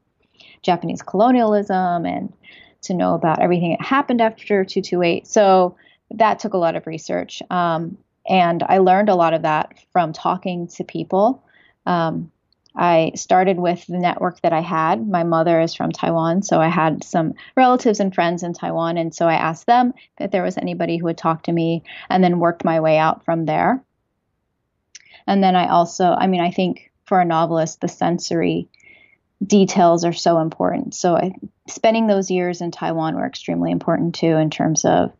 Japanese 0.61 1.01
colonialism 1.01 2.05
and 2.05 2.33
to 2.81 2.93
know 2.93 3.13
about 3.13 3.41
everything 3.41 3.75
that 3.77 3.85
happened 3.85 4.21
after 4.21 4.65
228. 4.65 5.27
So 5.27 5.75
that 6.11 6.39
took 6.39 6.53
a 6.53 6.57
lot 6.57 6.75
of 6.75 6.87
research. 6.87 7.41
Um, 7.49 7.97
and 8.27 8.63
I 8.63 8.79
learned 8.79 9.09
a 9.09 9.15
lot 9.15 9.33
of 9.33 9.41
that 9.43 9.73
from 9.91 10.13
talking 10.13 10.67
to 10.67 10.83
people. 10.83 11.43
Um, 11.85 12.31
I 12.75 13.11
started 13.15 13.57
with 13.57 13.85
the 13.87 13.97
network 13.97 14.41
that 14.41 14.53
I 14.53 14.61
had. 14.61 15.07
My 15.07 15.23
mother 15.23 15.59
is 15.59 15.73
from 15.73 15.91
Taiwan, 15.91 16.41
so 16.41 16.59
I 16.59 16.69
had 16.69 17.03
some 17.03 17.33
relatives 17.57 17.99
and 17.99 18.15
friends 18.15 18.43
in 18.43 18.53
Taiwan, 18.53 18.97
and 18.97 19.13
so 19.13 19.27
I 19.27 19.33
asked 19.33 19.65
them 19.65 19.93
if 20.19 20.31
there 20.31 20.43
was 20.43 20.57
anybody 20.57 20.97
who 20.97 21.05
would 21.05 21.17
talk 21.17 21.43
to 21.43 21.51
me, 21.51 21.83
and 22.09 22.23
then 22.23 22.39
worked 22.39 22.63
my 22.63 22.79
way 22.79 22.97
out 22.97 23.25
from 23.25 23.45
there. 23.45 23.83
And 25.27 25.43
then 25.43 25.55
I 25.55 25.67
also, 25.67 26.05
I 26.11 26.27
mean, 26.27 26.41
I 26.41 26.51
think 26.51 26.91
for 27.05 27.19
a 27.19 27.25
novelist, 27.25 27.81
the 27.81 27.87
sensory 27.87 28.69
details 29.45 30.05
are 30.05 30.13
so 30.13 30.39
important. 30.39 30.95
So 30.95 31.15
I, 31.15 31.33
spending 31.67 32.07
those 32.07 32.31
years 32.31 32.61
in 32.61 32.71
Taiwan 32.71 33.15
were 33.15 33.25
extremely 33.25 33.71
important 33.71 34.15
too 34.15 34.37
in 34.37 34.49
terms 34.49 34.85
of 34.85 35.11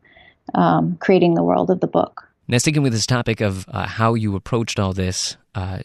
um, 0.53 0.97
creating 0.99 1.33
the 1.33 1.43
world 1.43 1.69
of 1.69 1.79
the 1.79 1.87
book. 1.87 2.27
Now, 2.47 2.57
sticking 2.57 2.83
with 2.83 2.93
this 2.93 3.05
topic 3.05 3.41
of 3.41 3.65
uh, 3.69 3.87
how 3.87 4.13
you 4.13 4.35
approached 4.35 4.79
all 4.79 4.93
this. 4.93 5.37
Uh, 5.55 5.79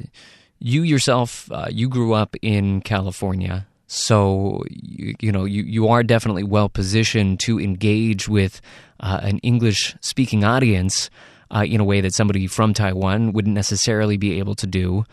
you 0.58 0.82
yourself, 0.82 1.50
uh, 1.52 1.66
you 1.70 1.88
grew 1.88 2.14
up 2.14 2.36
in 2.42 2.80
California, 2.80 3.66
so 3.86 4.62
you, 4.68 5.14
you, 5.20 5.32
know 5.32 5.44
you, 5.44 5.62
you 5.62 5.88
are 5.88 6.02
definitely 6.02 6.42
well 6.42 6.68
positioned 6.68 7.40
to 7.40 7.60
engage 7.60 8.28
with 8.28 8.60
uh, 9.00 9.20
an 9.22 9.38
English 9.38 9.94
speaking 10.00 10.44
audience 10.44 11.10
uh, 11.50 11.64
in 11.66 11.80
a 11.80 11.84
way 11.84 12.00
that 12.00 12.14
somebody 12.14 12.46
from 12.46 12.74
Taiwan 12.74 13.32
wouldn't 13.32 13.54
necessarily 13.54 14.16
be 14.16 14.38
able 14.38 14.54
to 14.56 14.66
do. 14.66 15.04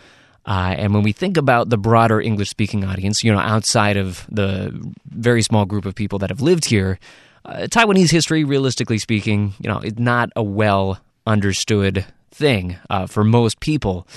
Uh, 0.46 0.76
and 0.78 0.94
when 0.94 1.04
we 1.04 1.14
think 1.14 1.38
about 1.38 1.70
the 1.70 1.78
broader 1.78 2.20
English 2.20 2.50
speaking 2.50 2.84
audience, 2.84 3.24
you 3.24 3.32
know, 3.32 3.40
outside 3.40 3.96
of 3.96 4.26
the 4.30 4.74
very 5.06 5.42
small 5.42 5.66
group 5.66 5.86
of 5.86 5.96
people 5.96 6.20
that 6.20 6.30
have 6.30 6.42
lived 6.42 6.66
here, 6.66 7.00
uh, 7.46 7.68
Taiwanese 7.70 8.12
history, 8.12 8.44
realistically 8.44 8.98
speaking, 8.98 9.54
you 9.60 9.70
know, 9.70 9.80
is 9.80 9.98
not 9.98 10.32
a 10.36 10.44
well 10.44 11.00
understood 11.26 12.06
thing 12.32 12.78
uh, 12.90 13.06
for 13.08 13.24
most 13.24 13.60
people. 13.60 14.08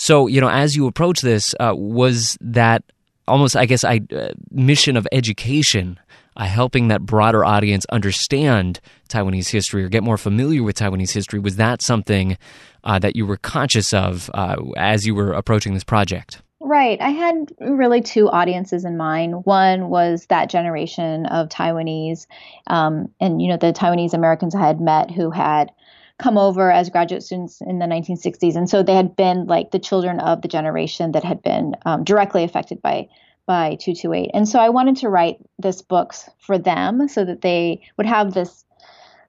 So, 0.00 0.28
you 0.28 0.40
know, 0.40 0.48
as 0.48 0.74
you 0.74 0.86
approach 0.86 1.20
this, 1.20 1.54
uh, 1.60 1.74
was 1.76 2.38
that 2.40 2.82
almost, 3.28 3.54
I 3.54 3.66
guess, 3.66 3.84
I 3.84 4.00
uh, 4.16 4.28
mission 4.50 4.96
of 4.96 5.06
education, 5.12 6.00
uh, 6.38 6.46
helping 6.46 6.88
that 6.88 7.02
broader 7.02 7.44
audience 7.44 7.84
understand 7.90 8.80
Taiwanese 9.10 9.50
history 9.50 9.84
or 9.84 9.90
get 9.90 10.02
more 10.02 10.16
familiar 10.16 10.62
with 10.62 10.78
Taiwanese 10.78 11.12
history? 11.12 11.38
Was 11.38 11.56
that 11.56 11.82
something 11.82 12.38
uh, 12.82 12.98
that 12.98 13.14
you 13.14 13.26
were 13.26 13.36
conscious 13.36 13.92
of 13.92 14.30
uh, 14.32 14.56
as 14.78 15.06
you 15.06 15.14
were 15.14 15.34
approaching 15.34 15.74
this 15.74 15.84
project? 15.84 16.40
Right. 16.60 16.98
I 16.98 17.10
had 17.10 17.52
really 17.60 18.00
two 18.00 18.30
audiences 18.30 18.86
in 18.86 18.96
mind. 18.96 19.44
One 19.44 19.90
was 19.90 20.24
that 20.30 20.48
generation 20.48 21.26
of 21.26 21.50
Taiwanese, 21.50 22.26
um, 22.68 23.10
and 23.20 23.42
you 23.42 23.48
know 23.48 23.58
the 23.58 23.74
Taiwanese 23.74 24.14
Americans 24.14 24.54
I 24.54 24.66
had 24.66 24.80
met 24.80 25.10
who 25.10 25.30
had 25.30 25.72
come 26.20 26.38
over 26.38 26.70
as 26.70 26.90
graduate 26.90 27.22
students 27.22 27.60
in 27.60 27.78
the 27.78 27.86
1960s, 27.86 28.54
and 28.54 28.68
so 28.68 28.82
they 28.82 28.94
had 28.94 29.16
been 29.16 29.46
like 29.46 29.70
the 29.70 29.78
children 29.78 30.20
of 30.20 30.42
the 30.42 30.48
generation 30.48 31.12
that 31.12 31.24
had 31.24 31.42
been 31.42 31.74
um, 31.86 32.04
directly 32.04 32.44
affected 32.44 32.80
by 32.82 33.08
by 33.46 33.74
228. 33.80 34.30
And 34.32 34.48
so 34.48 34.60
I 34.60 34.68
wanted 34.68 34.96
to 34.98 35.08
write 35.08 35.38
this 35.58 35.82
books 35.82 36.30
for 36.38 36.56
them 36.56 37.08
so 37.08 37.24
that 37.24 37.40
they 37.40 37.80
would 37.96 38.06
have 38.06 38.32
this 38.32 38.64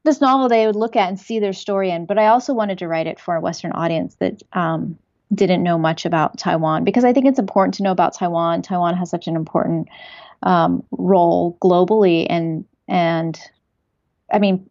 this 0.03 0.21
novel 0.21 0.49
they 0.49 0.65
would 0.65 0.75
look 0.75 0.95
at 0.95 1.09
and 1.09 1.19
see 1.19 1.39
their 1.39 1.53
story 1.53 1.91
in. 1.91 2.05
But 2.05 2.17
I 2.17 2.27
also 2.27 2.53
wanted 2.53 2.77
to 2.79 2.87
write 2.87 3.07
it 3.07 3.19
for 3.19 3.35
a 3.35 3.41
Western 3.41 3.71
audience 3.71 4.15
that 4.15 4.41
um, 4.53 4.97
didn't 5.33 5.63
know 5.63 5.77
much 5.77 6.05
about 6.05 6.37
Taiwan 6.37 6.83
because 6.83 7.03
I 7.03 7.13
think 7.13 7.25
it's 7.25 7.39
important 7.39 7.75
to 7.75 7.83
know 7.83 7.91
about 7.91 8.13
Taiwan. 8.13 8.61
Taiwan 8.61 8.95
has 8.95 9.09
such 9.09 9.27
an 9.27 9.35
important 9.35 9.87
um, 10.43 10.83
role 10.91 11.57
globally, 11.61 12.25
and 12.29 12.65
and 12.87 13.39
I 14.31 14.39
mean 14.39 14.69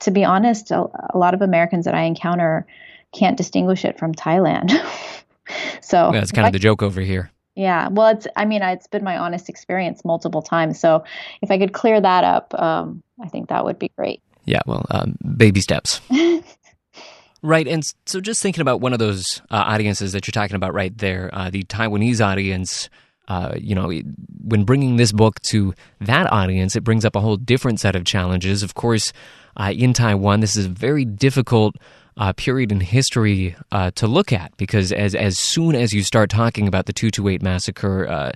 to 0.00 0.10
be 0.10 0.24
honest, 0.24 0.70
a, 0.70 0.84
a, 1.12 1.18
lot 1.18 1.34
of 1.34 1.42
Americans 1.42 1.84
that 1.84 1.94
I 1.94 2.02
encounter 2.02 2.66
can't 3.12 3.36
distinguish 3.36 3.84
it 3.84 3.98
from 3.98 4.14
Thailand. 4.14 4.70
so 5.80 6.12
yeah, 6.12 6.20
that's 6.20 6.32
kind 6.32 6.46
of 6.46 6.52
the 6.52 6.58
joke 6.58 6.82
over 6.82 7.00
here. 7.00 7.30
Yeah, 7.54 7.88
well, 7.88 8.08
it's 8.08 8.26
I 8.36 8.44
mean 8.44 8.62
it's 8.62 8.86
been 8.86 9.04
my 9.04 9.18
honest 9.18 9.48
experience 9.48 10.04
multiple 10.04 10.42
times. 10.42 10.80
So 10.80 11.04
if 11.42 11.50
I 11.50 11.58
could 11.58 11.72
clear 11.72 12.00
that 12.00 12.24
up, 12.24 12.54
um, 12.54 13.02
I 13.22 13.28
think 13.28 13.48
that 13.48 13.64
would 13.64 13.78
be 13.78 13.90
great. 13.96 14.22
Yeah, 14.44 14.60
well, 14.66 14.84
um, 14.90 15.16
baby 15.36 15.60
steps. 15.60 16.00
Right, 17.44 17.66
and 17.66 17.82
so 18.06 18.20
just 18.20 18.40
thinking 18.40 18.62
about 18.62 18.80
one 18.80 18.92
of 18.92 19.00
those 19.00 19.42
uh, 19.50 19.56
audiences 19.56 20.12
that 20.12 20.28
you're 20.28 20.32
talking 20.32 20.54
about 20.54 20.74
right 20.74 20.96
there, 20.96 21.28
uh, 21.32 21.50
the 21.50 21.64
Taiwanese 21.64 22.24
audience, 22.24 22.88
uh, 23.28 23.54
you 23.56 23.74
know, 23.74 23.92
when 24.44 24.64
bringing 24.64 24.96
this 24.96 25.12
book 25.12 25.40
to 25.42 25.74
that 26.00 26.30
audience, 26.32 26.74
it 26.76 26.82
brings 26.82 27.04
up 27.04 27.16
a 27.16 27.20
whole 27.20 27.36
different 27.36 27.80
set 27.80 27.94
of 27.94 28.04
challenges. 28.04 28.62
Of 28.62 28.74
course, 28.74 29.12
uh, 29.56 29.72
in 29.76 29.92
Taiwan, 29.92 30.40
this 30.40 30.56
is 30.56 30.66
a 30.66 30.70
very 30.70 31.04
difficult 31.04 31.76
uh, 32.16 32.32
period 32.34 32.72
in 32.72 32.80
history 32.80 33.56
uh, 33.70 33.90
to 33.92 34.06
look 34.06 34.32
at 34.32 34.54
because 34.56 34.92
as 34.92 35.14
as 35.14 35.38
soon 35.38 35.74
as 35.74 35.92
you 35.92 36.02
start 36.02 36.30
talking 36.30 36.68
about 36.68 36.86
the 36.86 36.92
228 36.92 37.42
massacre, 37.42 38.08
uh, 38.08 38.32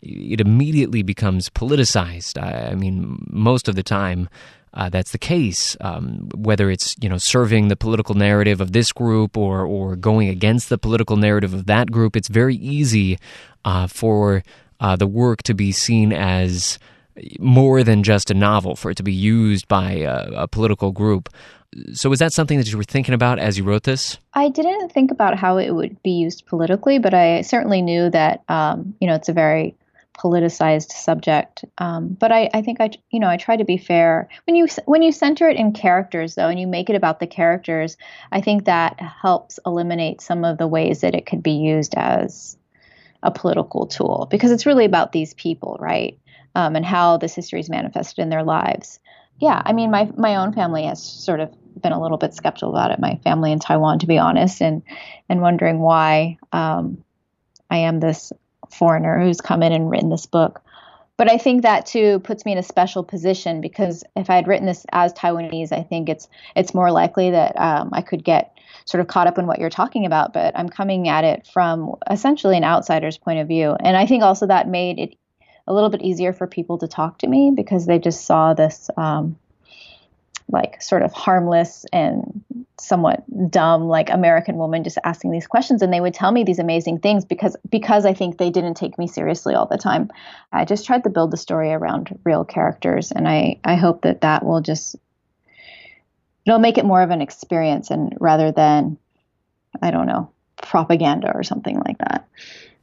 it 0.00 0.40
immediately 0.40 1.02
becomes 1.02 1.48
politicized. 1.48 2.42
I 2.42 2.74
mean, 2.74 3.24
most 3.28 3.68
of 3.68 3.76
the 3.76 3.82
time. 3.82 4.28
Uh, 4.74 4.88
that's 4.88 5.12
the 5.12 5.18
case. 5.18 5.76
Um, 5.80 6.28
whether 6.34 6.70
it's 6.70 6.94
you 7.00 7.08
know 7.08 7.18
serving 7.18 7.68
the 7.68 7.76
political 7.76 8.14
narrative 8.14 8.60
of 8.60 8.72
this 8.72 8.92
group 8.92 9.36
or 9.36 9.66
or 9.66 9.96
going 9.96 10.28
against 10.28 10.68
the 10.68 10.78
political 10.78 11.16
narrative 11.16 11.52
of 11.52 11.66
that 11.66 11.90
group, 11.90 12.16
it's 12.16 12.28
very 12.28 12.56
easy 12.56 13.18
uh, 13.64 13.86
for 13.86 14.42
uh, 14.80 14.96
the 14.96 15.06
work 15.06 15.42
to 15.44 15.54
be 15.54 15.72
seen 15.72 16.12
as 16.12 16.78
more 17.38 17.84
than 17.84 18.02
just 18.02 18.30
a 18.30 18.34
novel, 18.34 18.74
for 18.76 18.90
it 18.90 18.96
to 18.96 19.02
be 19.02 19.12
used 19.12 19.68
by 19.68 19.92
a, 19.92 20.30
a 20.32 20.48
political 20.48 20.92
group. 20.92 21.28
So, 21.92 22.10
was 22.10 22.18
that 22.18 22.32
something 22.32 22.58
that 22.58 22.70
you 22.70 22.76
were 22.76 22.84
thinking 22.84 23.14
about 23.14 23.38
as 23.38 23.56
you 23.56 23.64
wrote 23.64 23.84
this? 23.84 24.18
I 24.34 24.48
didn't 24.48 24.90
think 24.90 25.10
about 25.10 25.38
how 25.38 25.56
it 25.56 25.70
would 25.70 26.02
be 26.02 26.10
used 26.10 26.46
politically, 26.46 26.98
but 26.98 27.14
I 27.14 27.42
certainly 27.42 27.80
knew 27.80 28.10
that 28.10 28.42
um, 28.48 28.94
you 29.00 29.08
know 29.08 29.14
it's 29.14 29.28
a 29.28 29.32
very 29.32 29.74
politicized 30.18 30.92
subject. 30.92 31.64
Um, 31.78 32.08
but 32.08 32.32
I, 32.32 32.50
I 32.52 32.62
think 32.62 32.80
I, 32.80 32.90
you 33.10 33.18
know, 33.18 33.28
I 33.28 33.36
try 33.36 33.56
to 33.56 33.64
be 33.64 33.76
fair. 33.78 34.28
When 34.46 34.56
you 34.56 34.66
when 34.84 35.02
you 35.02 35.12
center 35.12 35.48
it 35.48 35.56
in 35.56 35.72
characters, 35.72 36.34
though, 36.34 36.48
and 36.48 36.60
you 36.60 36.66
make 36.66 36.90
it 36.90 36.96
about 36.96 37.20
the 37.20 37.26
characters, 37.26 37.96
I 38.30 38.40
think 38.40 38.64
that 38.64 39.00
helps 39.00 39.58
eliminate 39.64 40.20
some 40.20 40.44
of 40.44 40.58
the 40.58 40.68
ways 40.68 41.00
that 41.00 41.14
it 41.14 41.26
could 41.26 41.42
be 41.42 41.52
used 41.52 41.94
as 41.96 42.56
a 43.22 43.30
political 43.30 43.86
tool 43.86 44.26
because 44.30 44.50
it's 44.50 44.66
really 44.66 44.84
about 44.84 45.12
these 45.12 45.34
people, 45.34 45.76
right? 45.80 46.18
Um, 46.54 46.76
and 46.76 46.84
how 46.84 47.16
this 47.16 47.34
history 47.34 47.60
is 47.60 47.70
manifested 47.70 48.18
in 48.18 48.28
their 48.28 48.42
lives. 48.42 48.98
Yeah, 49.38 49.60
I 49.64 49.72
mean, 49.72 49.90
my 49.90 50.10
my 50.16 50.36
own 50.36 50.52
family 50.52 50.84
has 50.84 51.02
sort 51.02 51.40
of 51.40 51.50
been 51.80 51.92
a 51.92 52.00
little 52.00 52.18
bit 52.18 52.34
skeptical 52.34 52.70
about 52.70 52.90
it. 52.90 53.00
My 53.00 53.18
family 53.24 53.50
in 53.50 53.58
Taiwan, 53.58 54.00
to 54.00 54.06
be 54.06 54.18
honest, 54.18 54.60
and 54.60 54.82
and 55.28 55.40
wondering 55.40 55.78
why 55.80 56.38
um, 56.52 57.02
I 57.70 57.78
am 57.78 58.00
this 58.00 58.32
foreigner 58.72 59.22
who's 59.22 59.40
come 59.40 59.62
in 59.62 59.72
and 59.72 59.90
written 59.90 60.10
this 60.10 60.26
book. 60.26 60.62
But 61.16 61.30
I 61.30 61.38
think 61.38 61.62
that 61.62 61.86
too 61.86 62.20
puts 62.20 62.44
me 62.44 62.52
in 62.52 62.58
a 62.58 62.62
special 62.62 63.04
position 63.04 63.60
because 63.60 64.02
if 64.16 64.30
I 64.30 64.34
had 64.34 64.48
written 64.48 64.66
this 64.66 64.84
as 64.92 65.12
Taiwanese, 65.12 65.70
I 65.72 65.82
think 65.82 66.08
it's 66.08 66.28
it's 66.56 66.74
more 66.74 66.90
likely 66.90 67.30
that 67.30 67.56
um, 67.58 67.90
I 67.92 68.02
could 68.02 68.24
get 68.24 68.58
sort 68.86 69.00
of 69.00 69.06
caught 69.06 69.26
up 69.26 69.38
in 69.38 69.46
what 69.46 69.58
you're 69.58 69.70
talking 69.70 70.06
about. 70.06 70.32
But 70.32 70.58
I'm 70.58 70.68
coming 70.68 71.08
at 71.08 71.24
it 71.24 71.46
from 71.46 71.94
essentially 72.10 72.56
an 72.56 72.64
outsider's 72.64 73.18
point 73.18 73.38
of 73.38 73.46
view, 73.46 73.76
and 73.78 73.96
I 73.96 74.06
think 74.06 74.22
also 74.22 74.46
that 74.46 74.68
made 74.68 74.98
it 74.98 75.16
a 75.66 75.74
little 75.74 75.90
bit 75.90 76.02
easier 76.02 76.32
for 76.32 76.46
people 76.46 76.78
to 76.78 76.88
talk 76.88 77.18
to 77.18 77.28
me 77.28 77.52
because 77.54 77.86
they 77.86 77.98
just 77.98 78.24
saw 78.24 78.54
this 78.54 78.90
um, 78.96 79.38
like 80.50 80.82
sort 80.82 81.02
of 81.02 81.12
harmless 81.12 81.86
and 81.92 82.42
somewhat 82.80 83.22
dumb 83.50 83.84
like 83.84 84.10
American 84.10 84.56
woman 84.56 84.82
just 84.82 84.98
asking 85.04 85.30
these 85.30 85.46
questions 85.46 85.82
and 85.82 85.92
they 85.92 86.00
would 86.00 86.14
tell 86.14 86.32
me 86.32 86.42
these 86.42 86.58
amazing 86.58 86.98
things 86.98 87.24
because 87.24 87.56
because 87.70 88.04
I 88.06 88.14
think 88.14 88.38
they 88.38 88.50
didn't 88.50 88.74
take 88.74 88.98
me 88.98 89.06
seriously 89.06 89.54
all 89.54 89.66
the 89.66 89.78
time. 89.78 90.10
I 90.52 90.64
just 90.64 90.86
tried 90.86 91.04
to 91.04 91.10
build 91.10 91.30
the 91.30 91.36
story 91.36 91.72
around 91.72 92.18
real 92.24 92.44
characters 92.44 93.12
and 93.12 93.28
I 93.28 93.60
I 93.64 93.76
hope 93.76 94.02
that 94.02 94.22
that 94.22 94.44
will 94.44 94.60
just 94.62 94.96
it'll 96.46 96.58
make 96.58 96.78
it 96.78 96.84
more 96.84 97.02
of 97.02 97.10
an 97.10 97.20
experience 97.20 97.90
and 97.90 98.16
rather 98.18 98.52
than 98.52 98.96
I 99.80 99.90
don't 99.90 100.06
know 100.06 100.32
propaganda 100.62 101.32
or 101.34 101.42
something 101.42 101.78
like 101.78 101.98
that. 101.98 102.28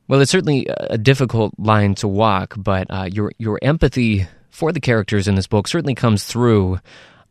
Well, 0.08 0.22
it's 0.22 0.32
certainly 0.32 0.66
a 0.68 0.98
difficult 0.98 1.54
line 1.58 1.96
to 1.96 2.08
walk, 2.08 2.56
but 2.58 2.88
uh, 2.90 3.10
your 3.12 3.32
your 3.38 3.60
empathy 3.62 4.28
for 4.50 4.72
the 4.72 4.80
characters 4.80 5.28
in 5.28 5.36
this 5.36 5.48
book 5.48 5.68
certainly 5.68 5.96
comes 5.96 6.24
through 6.24 6.80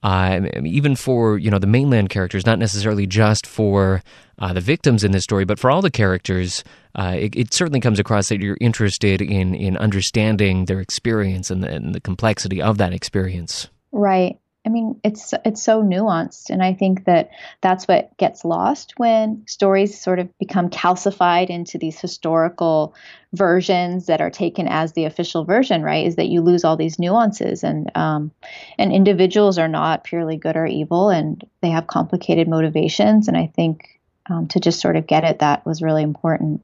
uh, 0.02 0.40
even 0.64 0.97
for 0.97 1.38
you 1.38 1.50
know 1.50 1.59
the 1.59 1.67
mainland 1.67 2.11
characters, 2.11 2.47
not 2.47 2.59
necessarily 2.59 3.07
just 3.07 3.47
for 3.47 4.02
uh, 4.38 4.52
the 4.52 4.61
victims 4.61 5.02
in 5.02 5.12
this 5.12 5.25
story, 5.25 5.45
but 5.45 5.59
for 5.59 5.71
all 5.71 5.83
the 5.83 5.90
characters. 5.90 6.62
Uh, 6.95 7.14
it, 7.17 7.37
it, 7.37 7.55
certainly 7.55 7.78
comes 7.78 8.00
across 8.00 8.28
that 8.28 8.40
you're 8.40 8.59
interested 8.61 9.23
in 9.23 9.55
in 9.55 9.76
understanding 9.76 10.64
their 10.64 10.81
experience 10.81 11.50
and 11.50 11.62
the, 11.62 11.69
and 11.69 11.95
the 11.95 12.00
complexity 12.00 12.61
of 12.61 12.78
that 12.78 12.93
experience. 12.93 13.69
Right. 13.93 14.38
I 14.68 14.70
mean, 14.70 15.00
it's 15.02 15.32
it's 15.46 15.62
so 15.62 15.82
nuanced, 15.82 16.50
and 16.50 16.62
I 16.62 16.75
think 16.75 17.06
that 17.06 17.30
that's 17.62 17.88
what 17.88 18.14
gets 18.18 18.44
lost 18.44 18.92
when 18.98 19.42
stories 19.46 19.98
sort 19.98 20.18
of 20.18 20.28
become 20.38 20.68
calcified 20.68 21.48
into 21.48 21.78
these 21.78 21.98
historical 21.98 22.94
versions 23.32 24.06
that 24.06 24.20
are 24.20 24.28
taken 24.28 24.68
as 24.68 24.92
the 24.92 25.06
official 25.06 25.46
version. 25.46 25.82
Right? 25.82 26.06
Is 26.06 26.16
that 26.16 26.28
you 26.28 26.42
lose 26.42 26.64
all 26.64 26.76
these 26.76 26.98
nuances, 26.98 27.64
and 27.64 27.90
um, 27.96 28.30
and 28.76 28.92
individuals 28.92 29.56
are 29.56 29.68
not 29.68 30.04
purely 30.04 30.37
good 30.37 30.54
or 30.54 30.66
evil, 30.66 31.08
and 31.08 31.42
they 31.62 31.70
have 31.70 31.87
complicated 31.87 32.46
motivations. 32.46 33.26
And 33.26 33.38
I 33.38 33.46
think 33.46 33.98
um, 34.28 34.48
to 34.48 34.60
just 34.60 34.80
sort 34.80 34.96
of 34.96 35.06
get 35.06 35.25
it, 35.25 35.38
that 35.38 35.64
was 35.64 35.80
really 35.80 36.02
important, 36.02 36.62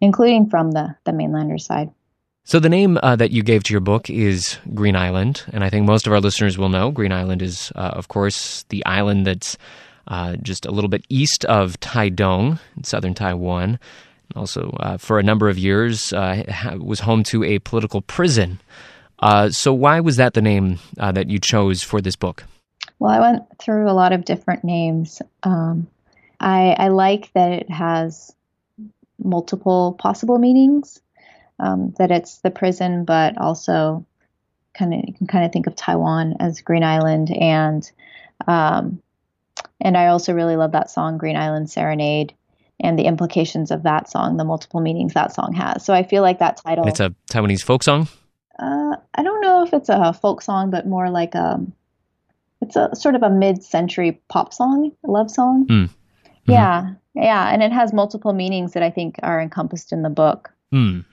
including 0.00 0.50
from 0.50 0.72
the 0.72 0.96
the 1.04 1.12
mainlander 1.12 1.60
side. 1.60 1.92
So, 2.46 2.58
the 2.58 2.68
name 2.68 2.98
uh, 3.02 3.16
that 3.16 3.30
you 3.30 3.42
gave 3.42 3.62
to 3.64 3.72
your 3.72 3.80
book 3.80 4.10
is 4.10 4.58
Green 4.74 4.96
Island, 4.96 5.44
and 5.54 5.64
I 5.64 5.70
think 5.70 5.86
most 5.86 6.06
of 6.06 6.12
our 6.12 6.20
listeners 6.20 6.58
will 6.58 6.68
know 6.68 6.90
Green 6.90 7.10
Island 7.10 7.40
is, 7.40 7.72
uh, 7.74 7.92
of 7.94 8.08
course, 8.08 8.66
the 8.68 8.84
island 8.84 9.26
that's 9.26 9.56
uh, 10.08 10.36
just 10.36 10.66
a 10.66 10.70
little 10.70 10.90
bit 10.90 11.06
east 11.08 11.46
of 11.46 11.80
Taidong 11.80 12.58
in 12.76 12.84
southern 12.84 13.14
Taiwan. 13.14 13.78
Also, 14.36 14.76
uh, 14.80 14.98
for 14.98 15.18
a 15.18 15.22
number 15.22 15.48
of 15.48 15.56
years, 15.56 16.12
uh, 16.12 16.76
was 16.78 17.00
home 17.00 17.22
to 17.24 17.42
a 17.44 17.60
political 17.60 18.02
prison. 18.02 18.60
Uh, 19.20 19.48
so, 19.48 19.72
why 19.72 20.00
was 20.00 20.16
that 20.16 20.34
the 20.34 20.42
name 20.42 20.78
that 20.98 21.30
you 21.30 21.38
chose 21.38 21.82
for 21.82 22.02
this 22.02 22.14
book? 22.14 22.44
Well, 22.98 23.10
I 23.10 23.20
went 23.20 23.44
through 23.58 23.88
a 23.88 23.96
lot 23.96 24.12
of 24.12 24.26
different 24.26 24.64
names. 24.64 25.22
Um, 25.44 25.86
I, 26.40 26.76
I 26.78 26.88
like 26.88 27.32
that 27.32 27.52
it 27.52 27.70
has 27.70 28.34
multiple 29.18 29.96
possible 29.98 30.36
meanings 30.36 31.00
um, 31.58 31.94
that 31.98 32.10
it's 32.10 32.38
the 32.38 32.50
prison, 32.50 33.04
but 33.04 33.38
also 33.38 34.04
kind 34.74 34.92
of 34.92 35.00
you 35.06 35.14
can 35.14 35.26
kind 35.26 35.44
of 35.44 35.52
think 35.52 35.66
of 35.66 35.76
Taiwan 35.76 36.36
as 36.40 36.60
Green 36.60 36.84
Island, 36.84 37.30
and 37.30 37.90
um, 38.46 39.00
and 39.80 39.96
I 39.96 40.08
also 40.08 40.32
really 40.32 40.56
love 40.56 40.72
that 40.72 40.90
song 40.90 41.18
Green 41.18 41.36
Island 41.36 41.70
Serenade 41.70 42.34
and 42.80 42.98
the 42.98 43.04
implications 43.04 43.70
of 43.70 43.84
that 43.84 44.10
song, 44.10 44.36
the 44.36 44.44
multiple 44.44 44.80
meanings 44.80 45.14
that 45.14 45.32
song 45.32 45.52
has. 45.52 45.84
So 45.84 45.94
I 45.94 46.02
feel 46.02 46.22
like 46.22 46.40
that 46.40 46.56
title. 46.56 46.86
It's 46.88 47.00
a 47.00 47.14
Taiwanese 47.30 47.62
folk 47.62 47.82
song. 47.82 48.08
Uh, 48.58 48.96
I 49.14 49.22
don't 49.22 49.40
know 49.40 49.64
if 49.64 49.72
it's 49.72 49.88
a 49.88 50.12
folk 50.12 50.42
song, 50.42 50.70
but 50.70 50.86
more 50.86 51.10
like 51.10 51.34
a. 51.34 51.54
Um, 51.54 51.72
it's 52.60 52.76
a 52.76 52.96
sort 52.96 53.14
of 53.14 53.22
a 53.22 53.28
mid-century 53.28 54.22
pop 54.28 54.54
song, 54.54 54.90
a 55.04 55.10
love 55.10 55.30
song. 55.30 55.66
Mm. 55.66 55.84
Mm-hmm. 55.84 56.50
Yeah, 56.50 56.94
yeah, 57.14 57.52
and 57.52 57.62
it 57.62 57.72
has 57.72 57.92
multiple 57.92 58.32
meanings 58.32 58.72
that 58.72 58.82
I 58.82 58.88
think 58.88 59.16
are 59.22 59.38
encompassed 59.38 59.92
in 59.92 60.00
the 60.00 60.08
book. 60.08 60.50
Mm 60.72 61.04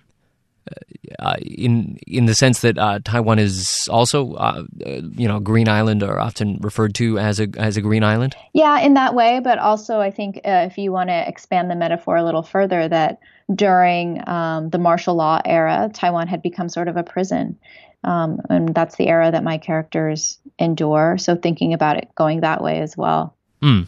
uh, 1.20 1.36
in 1.42 1.98
in 2.08 2.26
the 2.26 2.36
sense 2.36 2.62
that 2.62 2.78
uh, 2.78 3.00
Taiwan 3.04 3.40
is 3.40 3.88
also, 3.90 4.34
uh, 4.34 4.64
you 4.86 5.28
know, 5.28 5.40
green 5.40 5.68
island 5.68 6.04
or 6.04 6.20
often 6.20 6.60
referred 6.62 6.96
to 6.96 7.18
as 7.20 7.40
a 7.40 7.48
as 7.58 7.78
a 7.78 7.82
green 7.82 8.04
island. 8.04 8.36
Yeah, 8.54 8.80
in 8.80 8.94
that 8.94 9.16
way, 9.16 9.40
but 9.44 9.58
also 9.60 10.00
I 10.00 10.12
think 10.12 10.38
uh, 10.38 10.68
if 10.70 10.78
you 10.78 10.92
want 10.92 11.10
to 11.10 11.28
expand 11.28 11.70
the 11.70 11.76
metaphor 11.76 12.16
a 12.16 12.24
little 12.24 12.44
further, 12.44 12.88
that 12.88 13.20
during 13.54 14.28
um, 14.28 14.70
the 14.70 14.78
martial 14.78 15.16
law 15.16 15.42
era, 15.44 15.90
Taiwan 15.94 16.28
had 16.28 16.42
become 16.42 16.70
sort 16.70 16.88
of 16.88 16.98
a 16.98 17.04
prison. 17.04 17.58
Um, 18.04 18.40
and 18.50 18.74
that's 18.74 18.96
the 18.96 19.08
era 19.08 19.30
that 19.32 19.44
my 19.44 19.58
characters 19.58 20.40
endure. 20.58 21.18
So 21.20 21.36
thinking 21.36 21.74
about 21.74 21.98
it 21.98 22.10
going 22.16 22.42
that 22.42 22.64
way 22.64 22.80
as 22.80 22.98
well. 22.98 23.36
Mm. 23.62 23.88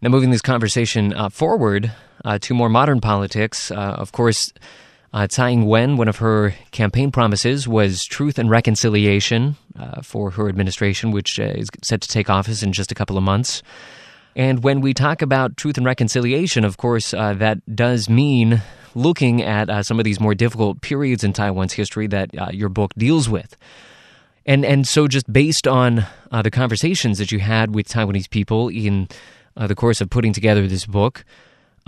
Now, 0.00 0.08
moving 0.08 0.30
this 0.30 0.40
conversation 0.40 1.12
uh, 1.12 1.28
forward 1.28 1.92
uh, 2.24 2.38
to 2.40 2.54
more 2.54 2.70
modern 2.70 3.00
politics, 3.00 3.70
of 3.70 4.12
course 4.12 4.52
uh, 5.12 5.26
Tsai 5.26 5.50
Ing 5.50 5.66
wen, 5.66 5.96
one 5.96 6.08
of 6.08 6.18
her 6.18 6.54
campaign 6.70 7.10
promises 7.10 7.66
was 7.66 8.04
truth 8.04 8.38
and 8.38 8.50
reconciliation 8.50 9.56
uh, 9.78 10.02
for 10.02 10.30
her 10.32 10.48
administration, 10.48 11.12
which 11.12 11.40
uh, 11.40 11.44
is 11.44 11.68
set 11.82 12.02
to 12.02 12.08
take 12.08 12.28
office 12.28 12.62
in 12.62 12.72
just 12.72 12.92
a 12.92 12.94
couple 12.94 13.16
of 13.16 13.22
months. 13.22 13.62
And 14.36 14.62
when 14.62 14.80
we 14.80 14.92
talk 14.92 15.22
about 15.22 15.56
truth 15.56 15.78
and 15.78 15.86
reconciliation, 15.86 16.64
of 16.64 16.76
course, 16.76 17.14
uh, 17.14 17.34
that 17.34 17.74
does 17.74 18.10
mean 18.10 18.62
looking 18.94 19.42
at 19.42 19.70
uh, 19.70 19.82
some 19.82 19.98
of 19.98 20.04
these 20.04 20.20
more 20.20 20.34
difficult 20.34 20.82
periods 20.82 21.24
in 21.24 21.32
Taiwan's 21.32 21.72
history 21.72 22.06
that 22.08 22.30
uh, 22.38 22.50
your 22.52 22.68
book 22.68 22.92
deals 22.96 23.28
with. 23.28 23.56
And, 24.44 24.64
and 24.64 24.86
so, 24.86 25.08
just 25.08 25.30
based 25.30 25.66
on 25.66 26.06
the 26.30 26.50
conversations 26.50 27.18
that 27.18 27.30
you 27.30 27.38
had 27.38 27.74
with 27.74 27.86
Taiwanese 27.86 28.30
people 28.30 28.68
in 28.68 29.08
the 29.56 29.74
course 29.74 30.00
of 30.00 30.08
putting 30.08 30.32
together 30.32 30.66
this 30.66 30.86
book, 30.86 31.24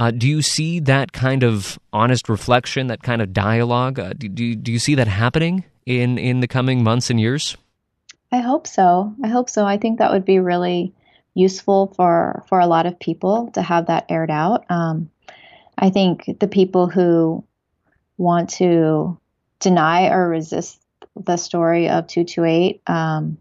uh, 0.01 0.11
do 0.11 0.27
you 0.27 0.41
see 0.41 0.81
that 0.81 1.13
kind 1.13 1.45
of 1.45 1.79
honest 1.93 2.31
reflection, 2.31 2.87
that 2.87 3.03
kind 3.03 3.21
of 3.21 3.35
dialogue? 3.35 3.99
Uh, 3.99 4.15
do, 4.17 4.31
do, 4.31 4.57
do 4.57 4.73
you 4.73 4.79
see 4.79 4.95
that 4.95 5.07
happening 5.07 5.63
in, 5.85 6.17
in 6.17 6.41
the 6.41 6.49
coming 6.49 6.83
months 6.83 7.11
and 7.11 7.21
years? 7.21 7.55
I 8.33 8.39
hope 8.39 8.67
so. 8.67 9.15
I 9.23 9.29
hope 9.29 9.51
so. 9.51 9.67
I 9.67 9.77
think 9.77 9.99
that 9.99 10.11
would 10.11 10.25
be 10.25 10.39
really 10.39 10.95
useful 11.35 11.93
for 11.97 12.43
for 12.49 12.59
a 12.59 12.67
lot 12.67 12.87
of 12.87 12.99
people 12.99 13.51
to 13.53 13.63
have 13.63 13.87
that 13.87 14.07
aired 14.09 14.31
out. 14.31 14.65
Um, 14.71 15.11
I 15.77 15.91
think 15.91 16.39
the 16.41 16.49
people 16.49 16.87
who 16.89 17.45
want 18.17 18.51
to 18.51 19.19
deny 19.59 20.09
or 20.09 20.29
resist 20.29 20.81
the 21.15 21.37
story 21.37 21.89
of 21.89 22.07
228 22.07 22.83
um, 22.87 23.39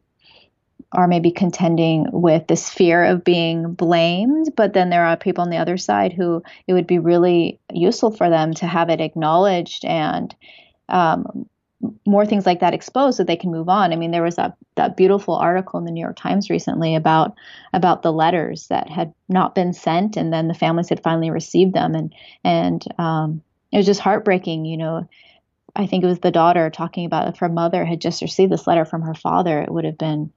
are 0.92 1.08
maybe 1.08 1.32
contending 1.32 2.08
with 2.12 2.48
this 2.48 2.70
fear 2.70 3.04
of 3.04 3.24
being 3.24 3.74
blamed. 3.74 4.54
But 4.56 4.74
then 4.74 4.90
there 4.90 5.06
are 5.06 5.18
people 5.18 5.44
on 5.44 5.50
the 5.50 5.58
other 5.58 5.78
side 5.78 6.14
who 6.14 6.42
it 6.68 6.74
would 6.74 6.88
be 6.88 7.00
really 7.00 7.60
useful 7.72 8.12
for 8.12 8.30
them 8.30 8.54
to 8.56 8.68
have 8.68 8.90
it 8.90 9.02
acknowledged 9.02 9.86
and 9.86 10.36
um, 10.88 11.48
more 12.06 12.26
things 12.26 12.46
like 12.46 12.60
that 12.60 12.74
exposed 12.74 13.18
so 13.18 13.24
they 13.24 13.36
can 13.36 13.52
move 13.52 13.70
on. 13.70 13.94
I 13.94 13.96
mean, 13.96 14.12
there 14.12 14.24
was 14.24 14.36
that 14.36 14.58
that 14.76 14.98
beautiful 14.98 15.36
article 15.36 15.80
in 15.80 15.86
the 15.86 15.92
New 15.92 16.02
York 16.02 16.18
Times 16.18 16.50
recently 16.50 16.96
about 16.96 17.36
about 17.74 18.02
the 18.02 18.12
letters 18.12 18.68
that 18.68 18.90
had 18.90 19.14
not 19.30 19.56
been 19.56 19.74
sent, 19.74 20.18
and 20.18 20.34
then 20.34 20.48
the 20.48 20.54
families 20.54 20.90
had 20.90 21.04
finally 21.04 21.30
received 21.30 21.74
them, 21.74 21.96
and 21.96 22.14
and 22.44 22.86
um, 22.98 23.42
it 23.72 23.78
was 23.78 23.86
just 23.86 24.02
heartbreaking. 24.02 24.66
You 24.66 24.78
know, 24.78 25.10
I 25.76 25.86
think 25.86 26.04
it 26.04 26.08
was 26.08 26.20
the 26.20 26.32
daughter 26.32 26.70
talking 26.70 27.06
about 27.06 27.30
if 27.30 27.38
her 27.40 27.50
mother 27.50 27.86
had 27.86 28.02
just 28.02 28.22
received 28.22 28.52
this 28.52 28.68
letter 28.68 28.86
from 28.86 29.04
her 29.04 29.14
father, 29.14 29.62
it 29.62 29.72
would 29.72 29.86
have 29.86 29.98
been, 29.98 30.32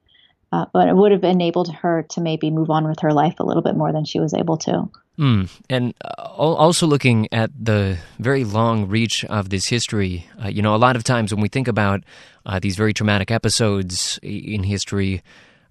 uh, 0.53 0.65
but 0.71 0.87
it 0.87 0.95
would 0.95 1.11
have 1.11 1.23
enabled 1.23 1.73
her 1.73 2.03
to 2.03 2.21
maybe 2.21 2.51
move 2.51 2.69
on 2.69 2.87
with 2.87 2.99
her 2.99 3.11
life 3.11 3.39
a 3.39 3.43
little 3.43 3.63
bit 3.63 3.75
more 3.75 3.91
than 3.91 4.05
she 4.05 4.19
was 4.19 4.35
able 4.35 4.55
to. 4.55 4.87
Mm. 5.17 5.49
And 5.67 5.95
uh, 6.05 6.21
also 6.21 6.85
looking 6.85 7.27
at 7.31 7.49
the 7.59 7.97
very 8.19 8.43
long 8.43 8.87
reach 8.87 9.25
of 9.25 9.49
this 9.49 9.65
history, 9.65 10.27
uh, 10.43 10.49
you 10.49 10.61
know, 10.61 10.75
a 10.75 10.77
lot 10.77 10.95
of 10.95 11.03
times 11.03 11.33
when 11.33 11.41
we 11.41 11.49
think 11.49 11.67
about 11.67 12.03
uh, 12.45 12.59
these 12.59 12.75
very 12.75 12.93
traumatic 12.93 13.31
episodes 13.31 14.19
in 14.21 14.61
history, 14.61 15.23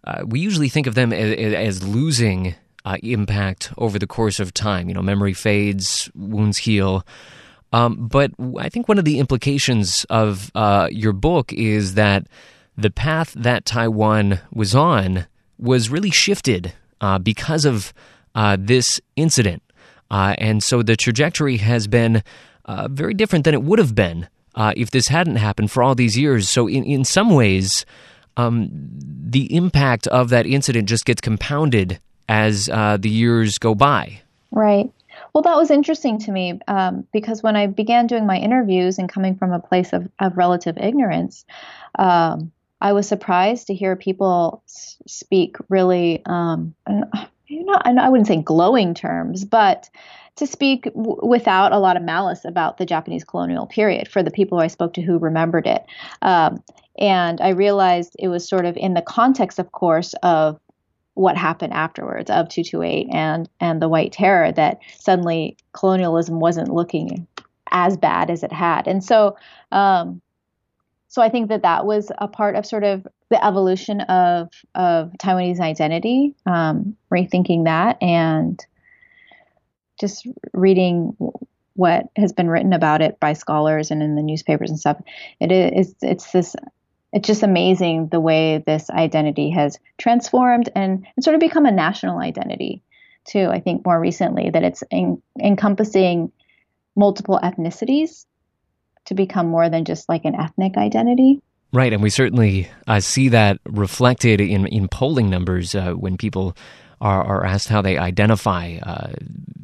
uh, 0.03 0.23
we 0.27 0.41
usually 0.41 0.69
think 0.69 0.89
of 0.89 0.97
them 0.97 1.13
as, 1.13 1.55
as 1.55 1.87
losing 1.87 2.57
uh, 2.85 2.97
impact 3.05 3.73
over 3.79 4.01
the 4.01 4.09
course 4.09 4.41
of 4.41 4.53
time. 4.53 4.89
You 4.89 4.95
know, 4.95 5.03
memory 5.03 5.33
fades, 5.33 6.11
wounds 6.17 6.59
heal. 6.59 7.07
Um, 7.73 8.09
but 8.09 8.33
I 8.59 8.69
think 8.69 8.89
one 8.89 8.99
of 8.99 9.05
the 9.05 9.21
implications 9.21 10.05
of 10.11 10.51
your 10.91 11.13
book 11.13 11.53
is 11.53 11.95
that 11.95 12.27
the 12.77 12.91
path 12.91 13.33
that 13.35 13.65
Taiwan 13.65 14.41
was 14.53 14.75
on 14.75 15.27
was 15.59 15.91
really 15.91 16.11
shifted 16.11 16.73
because 17.23 17.65
of 17.65 17.93
uh, 18.35 18.57
this 18.59 19.01
incident. 19.17 19.63
Uh, 20.11 20.35
and 20.39 20.63
so 20.63 20.83
the 20.83 20.97
trajectory 20.97 21.57
has 21.59 21.87
been 21.87 22.23
uh, 22.67 22.89
very 22.91 23.15
different 23.15 23.45
than 23.45 23.55
it 23.55 23.63
would 23.63 23.79
have 23.79 23.95
been 23.95 24.29
uh, 24.55 24.73
if 24.77 24.91
this 24.91 25.09
hadn't 25.09 25.37
happened 25.37 25.71
for 25.71 25.83
all 25.83 25.95
these 25.95 26.19
years. 26.19 26.49
So, 26.51 26.69
in, 26.69 26.85
in 26.85 27.05
some 27.05 27.31
ways, 27.31 27.87
um, 28.37 28.69
the 28.71 29.55
impact 29.55 30.07
of 30.09 30.29
that 30.29 30.47
incident 30.47 30.89
just 30.89 31.05
gets 31.05 31.21
compounded 31.21 31.99
as 32.29 32.69
uh, 32.69 32.99
the 32.99 33.09
years 33.09 33.59
go 33.59 33.75
by. 33.75 34.21
Right. 34.51 34.91
Well, 35.33 35.43
that 35.43 35.57
was 35.57 35.71
interesting 35.71 36.19
to 36.21 36.33
me 36.33 36.61
um, 36.69 37.07
because 37.13 37.43
when 37.43 37.57
I 37.57 37.67
began 37.67 38.07
doing 38.07 38.27
my 38.27 38.37
interviews 38.37 38.99
and 38.99 39.09
coming 39.09 39.35
from 39.35 39.53
a 39.53 39.59
place 39.59 39.93
of, 39.95 40.09
of 40.19 40.37
relative 40.37 40.77
ignorance, 40.77 41.47
um, 41.99 42.53
I 42.83 42.93
was 42.93 43.07
surprised 43.07 43.69
to 43.69 43.75
hear 43.75 43.95
people 43.95 44.63
speak 44.67 45.57
really, 45.69 46.21
um, 46.27 46.75
not, 47.49 47.87
I 47.87 48.09
wouldn't 48.09 48.27
say 48.27 48.43
glowing 48.43 48.93
terms, 48.93 49.45
but 49.45 49.89
to 50.37 50.49
speak 50.49 50.85
w- 50.87 51.21
without 51.23 51.73
a 51.73 51.79
lot 51.79 51.97
of 51.97 52.03
malice 52.03 52.45
about 52.45 52.79
the 52.79 52.87
Japanese 52.87 53.23
colonial 53.23 53.69
period 53.69 54.09
for 54.09 54.21
the 54.21 54.33
people 54.33 54.59
I 54.59 54.67
spoke 54.67 54.95
to 54.95 55.01
who 55.01 55.21
remembered 55.21 55.69
it. 55.69 55.85
Um, 56.23 56.61
and 56.99 57.41
I 57.41 57.51
realized 57.51 58.17
it 58.19 58.29
was 58.29 58.49
sort 58.49 58.65
of 58.65 58.77
in 58.77 58.95
the 58.95 59.03
context, 59.03 59.61
of 59.61 59.71
course, 59.71 60.13
of 60.25 60.59
what 61.15 61.37
happened 61.37 61.75
afterwards 61.75 62.31
of 62.31 62.49
228 62.49 63.07
and 63.13 63.49
and 63.61 63.81
the 63.81 63.89
white 63.89 64.13
terror 64.13 64.51
that 64.51 64.81
suddenly 64.99 65.57
colonialism 65.73 66.41
wasn't 66.41 66.73
looking 66.73 67.29
as 67.71 67.97
bad 67.99 68.31
as 68.31 68.43
it 68.43 68.53
had 68.53 68.89
and 68.89 69.05
so 69.05 69.37
um, 69.73 70.23
so 71.13 71.21
I 71.21 71.29
think 71.29 71.51
that 71.51 71.61
that 71.61 71.85
was 71.85 72.11
a 72.17 72.27
part 72.27 72.57
of 72.57 72.65
sort 72.65 72.85
of 72.85 73.07
the 73.29 73.45
evolution 73.45 74.01
of 74.01 74.49
of 74.75 75.13
Taiwanese 75.19 75.61
identity, 75.61 76.35
um, 76.47 76.97
rethinking 77.13 77.65
that, 77.65 78.03
and 78.03 78.59
just 80.01 80.27
reading 80.55 81.15
what 81.75 82.07
has 82.17 82.33
been 82.33 82.49
written 82.49 82.73
about 82.73 83.03
it 83.03 83.21
by 83.21 83.35
scholars 83.35 83.91
and 83.91 84.03
in 84.03 84.15
the 84.15 84.23
newspapers 84.23 84.71
and 84.71 84.81
stuff. 84.81 85.03
It 85.39 85.53
is 85.53 85.95
it's 86.01 86.33
this 86.33 86.57
it's 87.13 87.27
just 87.27 87.43
amazing 87.43 88.09
the 88.09 88.19
way 88.19 88.65
this 88.67 88.89
identity 88.89 89.51
has 89.51 89.79
transformed 89.99 90.71
and, 90.75 91.07
and 91.15 91.23
sort 91.23 91.35
of 91.35 91.41
become 91.41 91.67
a 91.67 91.71
national 91.71 92.21
identity 92.21 92.83
too. 93.27 93.49
I 93.51 93.61
think 93.61 93.85
more 93.85 94.01
recently 94.01 94.49
that 94.49 94.65
it's 94.65 94.83
in, 94.91 95.21
encompassing 95.39 96.33
multiple 96.97 97.39
ethnicities 97.43 98.25
to 99.07 99.15
become 99.15 99.47
more 99.47 99.69
than 99.69 99.85
just 99.85 100.09
like 100.09 100.25
an 100.25 100.35
ethnic 100.35 100.77
identity. 100.77 101.41
Right, 101.73 101.93
and 101.93 102.03
we 102.03 102.11
certainly 102.11 102.71
uh, 102.87 103.01
see 103.01 103.29
that 103.31 103.59
reflected 103.65 104.41
in 104.41 104.67
in 104.67 104.89
polling 104.89 105.31
numbers 105.31 105.75
uh, 105.75 105.93
when 105.93 106.19
people 106.19 106.55
are, 107.01 107.25
are 107.25 107.47
asked 107.47 107.69
how 107.69 107.81
they 107.83 107.97
identify. 107.97 108.79
Uh, 108.83 109.13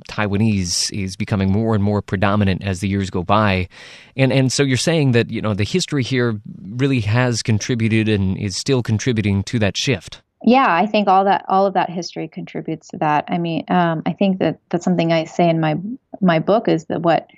Taiwanese 0.08 0.90
is 0.90 1.16
becoming 1.16 1.52
more 1.52 1.74
and 1.74 1.84
more 1.84 2.00
predominant 2.00 2.64
as 2.64 2.80
the 2.80 2.88
years 2.88 3.10
go 3.10 3.22
by, 3.22 3.68
and 4.16 4.32
and 4.32 4.50
so 4.50 4.62
you're 4.62 4.78
saying 4.78 5.12
that 5.12 5.30
you 5.30 5.42
know 5.42 5.52
the 5.52 5.64
history 5.64 6.02
here 6.02 6.40
really 6.62 7.00
has 7.00 7.42
contributed 7.42 8.08
and 8.08 8.38
is 8.38 8.56
still 8.56 8.82
contributing 8.82 9.42
to 9.44 9.58
that 9.58 9.76
shift. 9.76 10.22
Yeah, 10.42 10.66
I 10.68 10.86
think 10.86 11.08
all 11.08 11.24
that 11.24 11.44
all 11.48 11.66
of 11.66 11.74
that 11.74 11.90
history 11.90 12.26
contributes 12.26 12.88
to 12.88 12.98
that. 12.98 13.26
I 13.28 13.38
mean, 13.38 13.64
um, 13.68 14.02
I 14.06 14.14
think 14.14 14.38
that 14.38 14.60
that's 14.70 14.84
something 14.84 15.12
I 15.12 15.24
say 15.24 15.48
in 15.48 15.60
my 15.60 15.76
my 16.20 16.38
book 16.38 16.68
is 16.68 16.86
that 16.86 17.02
what 17.02 17.28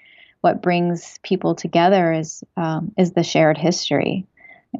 what 0.40 0.62
brings 0.62 1.18
people 1.22 1.54
together 1.54 2.12
is 2.12 2.42
um, 2.56 2.92
is 2.96 3.12
the 3.12 3.22
shared 3.22 3.58
history. 3.58 4.26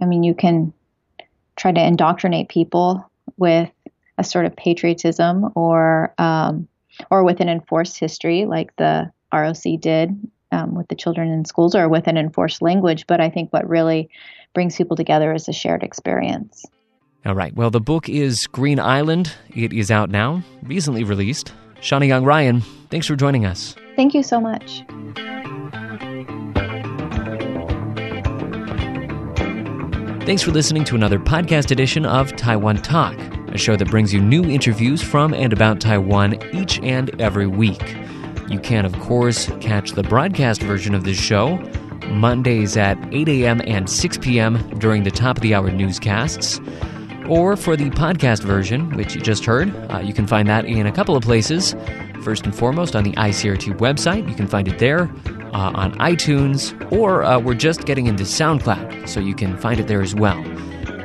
I 0.01 0.05
mean, 0.05 0.23
you 0.23 0.35
can 0.35 0.73
try 1.57 1.73
to 1.73 1.85
indoctrinate 1.85 2.49
people 2.49 3.11
with 3.37 3.71
a 4.19 4.25
sort 4.25 4.47
of 4.47 4.57
patriotism 4.57 5.51
or 5.55 6.15
um, 6.19 6.69
or 7.11 7.25
with 7.25 7.41
an 7.41 7.49
enforced 7.49 7.99
history, 7.99 8.47
like 8.47 8.75
the 8.77 9.11
ROC 9.33 9.63
did 9.81 10.11
um, 10.53 10.75
with 10.75 10.89
the 10.89 10.95
children 10.95 11.31
in 11.31 11.45
schools, 11.45 11.75
or 11.75 11.89
with 11.89 12.07
an 12.07 12.17
enforced 12.17 12.63
language. 12.63 13.07
But 13.07 13.21
I 13.21 13.31
think 13.31 13.53
what 13.53 13.69
really 13.69 14.11
brings 14.55 14.77
people 14.77 14.97
together 14.97 15.33
is 15.33 15.49
a 15.49 15.53
shared 15.53 15.83
experience. 15.83 16.65
All 17.27 17.35
right. 17.35 17.55
Well, 17.55 17.71
the 17.71 17.81
book 17.81 18.09
is 18.09 18.47
Green 18.47 18.81
Island. 18.81 19.33
It 19.55 19.73
is 19.73 19.91
out 19.91 20.11
now, 20.11 20.43
recently 20.63 21.05
released. 21.05 21.53
Shawna 21.81 22.09
Yang 22.09 22.25
Ryan, 22.25 22.61
thanks 22.91 23.07
for 23.07 23.17
joining 23.17 23.47
us. 23.47 23.75
Thank 23.97 24.15
you 24.15 24.23
so 24.23 24.41
much. 24.41 24.83
Thanks 30.31 30.45
for 30.45 30.53
listening 30.53 30.85
to 30.85 30.95
another 30.95 31.19
podcast 31.19 31.73
edition 31.73 32.07
of 32.07 32.37
Taiwan 32.37 32.77
Talk, 32.83 33.19
a 33.49 33.59
show 33.59 33.75
that 33.75 33.91
brings 33.91 34.15
you 34.15 34.21
new 34.21 34.45
interviews 34.45 35.03
from 35.03 35.35
and 35.35 35.53
about 35.53 35.81
Taiwan 35.81 36.39
each 36.55 36.79
and 36.85 37.21
every 37.21 37.49
week. 37.49 37.97
You 38.49 38.61
can, 38.61 38.87
of 38.87 38.97
course, 39.01 39.51
catch 39.61 39.91
the 39.91 40.05
broadcast 40.05 40.63
version 40.63 40.95
of 40.95 41.03
this 41.03 41.19
show 41.19 41.57
Mondays 42.07 42.77
at 42.77 42.97
8 43.13 43.29
a.m. 43.29 43.61
and 43.65 43.91
6 43.91 44.19
p.m. 44.19 44.57
during 44.79 45.03
the 45.03 45.11
top 45.11 45.39
of 45.39 45.43
the 45.43 45.53
hour 45.53 45.69
newscasts. 45.69 46.61
Or 47.29 47.57
for 47.57 47.75
the 47.75 47.91
podcast 47.91 48.45
version, 48.45 48.89
which 48.97 49.17
you 49.17 49.21
just 49.21 49.45
heard, 49.45 49.75
uh, 49.91 49.99
you 49.99 50.15
can 50.15 50.29
find 50.29 50.49
that 50.49 50.65
in 50.65 50.87
a 50.87 50.93
couple 50.93 51.17
of 51.17 51.25
places. 51.25 51.75
First 52.23 52.45
and 52.45 52.55
foremost, 52.55 52.95
on 52.95 53.03
the 53.03 53.15
ICRT 53.15 53.79
website, 53.79 54.29
you 54.29 54.37
can 54.37 54.47
find 54.47 54.69
it 54.69 54.79
there 54.79 55.11
uh, 55.53 55.73
on 55.75 55.93
iTunes, 55.99 56.75
or 56.93 57.23
uh, 57.23 57.39
we're 57.39 57.55
just 57.55 57.87
getting 57.87 58.07
into 58.07 58.25
SoundCloud, 58.25 59.09
so 59.09 59.21
you 59.21 59.35
can 59.35 59.57
find 59.59 59.81
it 59.81 59.87
there 59.87 60.03
as 60.03 60.15
well. 60.15 60.39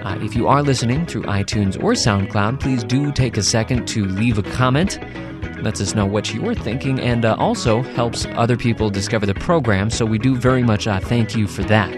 Uh, 0.05 0.17
if 0.23 0.35
you 0.35 0.47
are 0.47 0.61
listening 0.61 1.05
through 1.05 1.23
iTunes 1.23 1.81
or 1.83 1.93
SoundCloud, 1.93 2.59
please 2.59 2.83
do 2.83 3.11
take 3.11 3.37
a 3.37 3.43
second 3.43 3.87
to 3.87 4.05
leave 4.05 4.37
a 4.37 4.43
comment. 4.43 4.99
Lets 5.63 5.81
us 5.81 5.95
know 5.95 6.05
what 6.05 6.33
you're 6.33 6.53
thinking 6.53 6.99
and 6.99 7.25
uh, 7.25 7.35
also 7.39 7.81
helps 7.81 8.27
other 8.35 8.55
people 8.55 8.89
discover 8.89 9.25
the 9.25 9.33
program, 9.33 9.89
so 9.89 10.05
we 10.05 10.19
do 10.19 10.35
very 10.35 10.61
much 10.61 10.85
uh, 10.85 10.99
thank 10.99 11.35
you 11.35 11.47
for 11.47 11.63
that. 11.63 11.93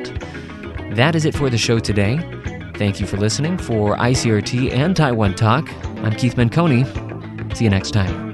That 0.95 1.15
is 1.15 1.25
it 1.25 1.35
for 1.35 1.49
the 1.49 1.57
show 1.57 1.79
today. 1.79 2.17
Thank 2.75 3.01
you 3.01 3.07
for 3.07 3.17
listening 3.17 3.57
for 3.57 3.97
ICRT 3.97 4.71
and 4.71 4.95
Taiwan 4.95 5.35
Talk. 5.35 5.67
I'm 6.03 6.13
Keith 6.13 6.35
Menconi. 6.35 6.85
See 7.57 7.65
you 7.65 7.69
next 7.69 7.91
time. 7.91 8.26